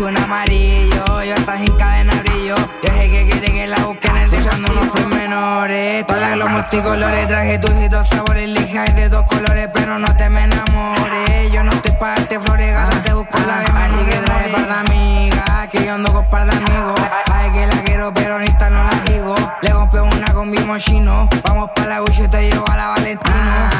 un 0.00 0.16
amarillo. 0.16 1.22
Ya 1.24 1.34
está 1.34 1.58
sin 1.58 1.74
cadena 1.76 2.14
brillo, 2.22 2.56
yo 2.56 2.88
sé 2.88 3.10
que 3.10 3.28
quiere 3.30 3.52
que 3.52 3.66
la 3.66 3.78
busque 3.78 4.08
en 4.08 4.16
el 4.16 4.34
Usando 4.34 4.70
unos 4.70 4.86
fue 4.86 5.06
menores, 5.06 6.06
todas 6.06 6.36
las 6.36 6.48
multicolores, 6.48 7.26
traje 7.26 7.58
tus 7.58 7.72
y 7.72 7.88
dos 7.88 8.08
sabores, 8.08 8.48
lija 8.48 8.86
y 8.88 8.92
de 8.92 9.08
dos 9.08 9.24
colores, 9.24 9.68
pero 9.72 9.98
no 9.98 10.14
te 10.16 10.30
me 10.30 10.44
enamores. 10.44 11.52
Yo 11.52 11.64
no 11.64 11.72
estoy 11.72 11.92
para 11.92 12.14
darte 12.16 12.38
flores, 12.40 12.72
gata, 12.72 13.02
te 13.02 13.12
busco 13.12 13.38
la 13.40 13.58
vez, 13.58 13.70
así 13.70 14.04
que 14.04 14.16
trae 14.18 14.48
par 14.50 14.66
de 14.66 14.74
amigas, 14.74 15.68
que 15.68 15.84
yo 15.84 15.94
ando 15.94 16.12
con 16.12 16.28
par 16.28 16.46
de 16.46 16.52
amigos. 16.52 17.00
Ay, 17.32 17.50
que 17.50 17.66
la 17.66 17.82
quiero, 17.82 18.14
pero 18.14 18.34
ahorita 18.34 18.70
no 18.70 18.84
la 18.84 19.00
digo. 19.10 19.34
Le 19.62 19.70
compré 19.70 20.00
una 20.00 20.32
con 20.32 20.50
mi 20.50 20.58
mochino, 20.58 21.28
vamos 21.42 21.70
pa' 21.74 21.86
la 21.86 22.00
Gucci, 22.00 22.28
te 22.28 22.48
llevo 22.48 22.64
a 22.70 22.76
la 22.76 22.88
Valentino. 22.88 23.70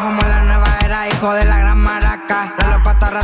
Somos 0.00 0.28
la 0.28 0.42
nueva 0.42 0.78
era, 0.84 1.08
hijo 1.08 1.32
de 1.32 1.44
la. 1.44 1.61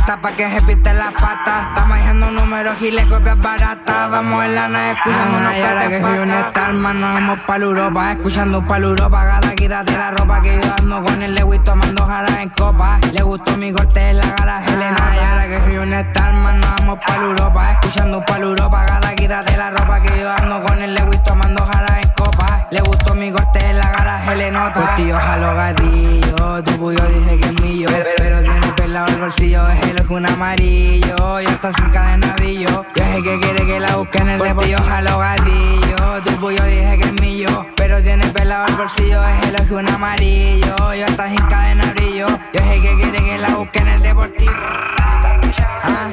Rata 0.09 0.21
pa' 0.23 0.31
que 0.31 0.49
se 0.49 0.61
pinte 0.63 0.91
la 0.91 1.11
pata. 1.11 1.67
Estamos 1.67 1.97
haciendo 1.99 2.31
números 2.31 2.81
y 2.81 2.89
le 2.89 3.07
copias 3.07 3.37
baratas. 3.37 4.09
Vamos 4.09 4.43
en 4.43 4.55
la 4.55 4.67
nave 4.67 4.91
escuchando 4.93 5.37
unos 5.37 5.53
y 5.55 5.61
ahora 5.61 5.87
que 5.87 6.01
soy 6.01 6.17
un 6.17 6.31
Starman, 6.31 6.99
nos 6.99 7.13
vamos 7.13 7.39
pa' 7.45 7.57
Europa, 7.57 8.11
escuchando 8.13 8.65
pa' 8.65 8.77
Europa. 8.77 9.23
Gata, 9.23 9.53
quítate 9.53 9.91
la 9.95 10.09
ropa 10.09 10.41
que 10.41 10.59
yo 10.59 10.73
ando 10.79 11.03
con 11.03 11.21
el 11.21 11.35
Lewis 11.35 11.63
tomando 11.63 12.07
jara 12.07 12.41
en 12.41 12.49
copa. 12.49 12.99
Le 13.11 13.21
gustó 13.21 13.55
mi 13.57 13.71
corte 13.71 14.09
en 14.09 14.17
la 14.17 14.25
garaje, 14.31 14.73
Elena. 14.73 15.11
Y 15.13 15.19
ahora 15.19 15.47
que 15.47 15.59
soy 15.59 15.77
un 15.77 15.93
Starman, 15.93 16.59
nos 16.59 16.75
vamos 16.77 16.99
pa' 17.05 17.15
Europa, 17.15 17.71
escuchando 17.73 18.25
pa' 18.25 18.37
Europa. 18.39 18.85
Gata, 18.85 19.15
quítate 19.15 19.57
la 19.57 19.69
ropa 19.69 20.01
que 20.01 20.19
yo 20.19 20.31
ando 20.31 20.63
con 20.63 20.81
el 20.81 20.95
Lewis 20.95 21.23
tomando 21.23 21.63
jara 21.67 22.01
en 22.01 22.09
copa. 22.17 22.67
Le 22.71 22.81
gustó 22.81 23.13
mi 23.13 23.31
corte 23.31 23.59
en 23.63 23.77
la 23.77 23.91
garaje, 23.91 24.35
le 24.35 24.49
nota. 24.49 24.73
Pues 24.73 24.95
tío, 24.95 25.19
jalo 25.19 25.53
gatillo, 25.53 26.63
tu 26.63 26.71
puyo 26.79 26.99
dice 27.09 27.37
que 27.37 27.45
es 27.45 27.61
mío. 27.61 27.89
Pero 28.17 28.41
tiene 28.41 28.68
pelado 28.89 29.07
el 29.07 29.19
bolsillo, 29.19 29.69
es 29.69 29.81
el 29.83 30.01
ojo 30.01 30.15
un 30.15 30.25
amarillo. 30.25 31.39
Ya 31.41 31.49
está 31.49 31.71
sin 31.73 31.89
cadena 31.91 32.33
brillo. 32.37 32.85
Yo 32.95 33.03
sé 33.03 33.21
que 33.21 33.39
quiere 33.39 33.65
que 33.67 33.79
la 33.79 33.97
busque 33.97 34.17
en 34.17 34.29
el 34.29 34.39
deportillo, 34.39 34.79
jalo 34.79 35.19
gatillo. 35.19 36.23
Tu 36.23 36.31
puyo 36.39 36.63
dice 36.63 36.97
que 36.97 37.03
es 37.03 37.21
mío. 37.21 37.67
Pero 37.75 38.01
tiene 38.01 38.25
pelado 38.29 38.65
el 38.65 38.75
bolsillo, 38.75 39.23
es 39.27 39.47
el 39.47 39.55
ojo 39.61 39.75
un 39.75 39.89
amarillo. 39.89 40.75
Ya 40.95 41.05
está 41.05 41.27
sin 41.27 41.45
cadena 41.45 41.85
brillo. 41.93 42.27
Yo 42.51 42.61
sé 42.61 42.81
que 42.81 42.95
quiere 42.95 43.23
que 43.23 43.37
la 43.37 43.55
busque 43.57 43.79
en 43.79 43.87
el 43.89 44.01
deportivo. 44.01 44.53
Ah, 45.83 46.09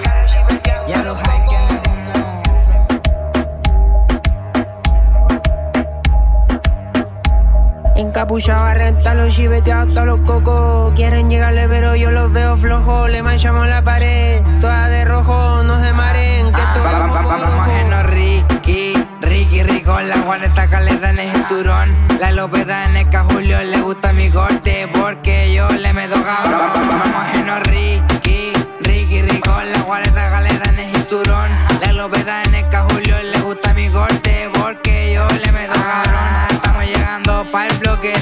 Encapuchado 7.96 8.64
a 8.64 8.74
rentar 8.74 9.16
los 9.16 9.34
chiveteados 9.34 9.94
todos 9.94 10.06
los 10.06 10.18
cocos. 10.20 10.92
Quieren 10.94 11.30
llegarle, 11.30 11.66
pero 11.66 11.96
yo 11.96 12.10
los 12.10 12.30
veo 12.30 12.56
flojos. 12.56 13.08
Le 13.08 13.22
manchamos 13.22 13.66
la 13.68 13.82
pared, 13.82 14.42
toda 14.60 14.88
de 14.88 15.06
rojo, 15.06 15.62
no 15.62 15.80
se 15.80 15.92
maren. 15.94 16.52
Que 16.52 16.62
todo 16.74 16.88
es 16.88 17.06
moco 17.06 17.28
Vamos 17.28 17.68
en 17.68 18.06
Ricky, 18.06 18.92
Ricky 19.22 19.62
Rico, 19.62 19.98
la 19.98 20.18
guareta 20.18 20.68
caleta 20.68 21.10
en 21.10 21.18
el 21.20 21.32
cinturón. 21.32 21.96
La 22.20 22.32
lopeta 22.32 22.84
en 22.84 22.96
el 22.96 23.06
Julio 23.30 23.62
le 23.62 23.80
gusta 23.80 24.12
mi 24.12 24.30
corte 24.30 24.88
porque 24.92 25.54
yo 25.54 25.68
le 25.70 25.92
meto 25.94 26.22
cabrón. 26.22 26.85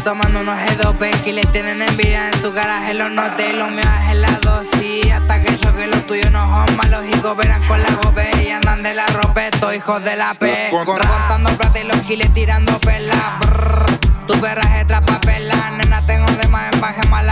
Tomando 0.04 0.40
unos 0.40 0.56
G2P 0.58 1.26
y 1.26 1.32
le 1.32 1.42
tienen 1.44 1.80
envidia 1.80 2.28
en 2.28 2.42
su 2.42 2.52
garaje, 2.52 2.92
los 2.92 3.10
notes, 3.10 3.54
los 3.54 3.70
míos 3.70 3.88
es 4.10 4.18
la 4.18 4.38
dosis. 4.40 5.10
Hasta 5.10 5.42
que 5.42 5.56
yo 5.56 5.74
que 5.74 5.86
los 5.86 6.06
tuyos 6.06 6.30
no 6.30 6.40
son 6.66 6.76
malos 6.76 7.04
y 7.10 7.18
cooperan 7.20 7.66
con 7.66 7.82
la 7.82 7.90
gope 8.02 8.30
y 8.42 8.50
andan 8.50 8.82
de 8.82 8.94
la 8.94 9.06
ropa, 9.06 9.46
estos 9.46 9.74
hijos 9.74 10.04
de 10.04 10.14
la 10.16 10.34
P. 10.34 10.70
Contando 10.84 11.50
plata 11.56 11.80
y 11.80 11.84
los 11.84 12.00
giles 12.02 12.32
tirando 12.34 12.78
pelas. 12.80 13.18
Tu 14.26 14.38
perra 14.40 14.78
es 14.78 14.86
trapa 14.86 15.18
pela, 15.20 15.70
nena 15.70 16.04
tengo 16.06 16.30
de 16.32 16.48
más 16.48 16.72
en 16.72 16.80
baje 16.80 17.08
mal 17.08 17.24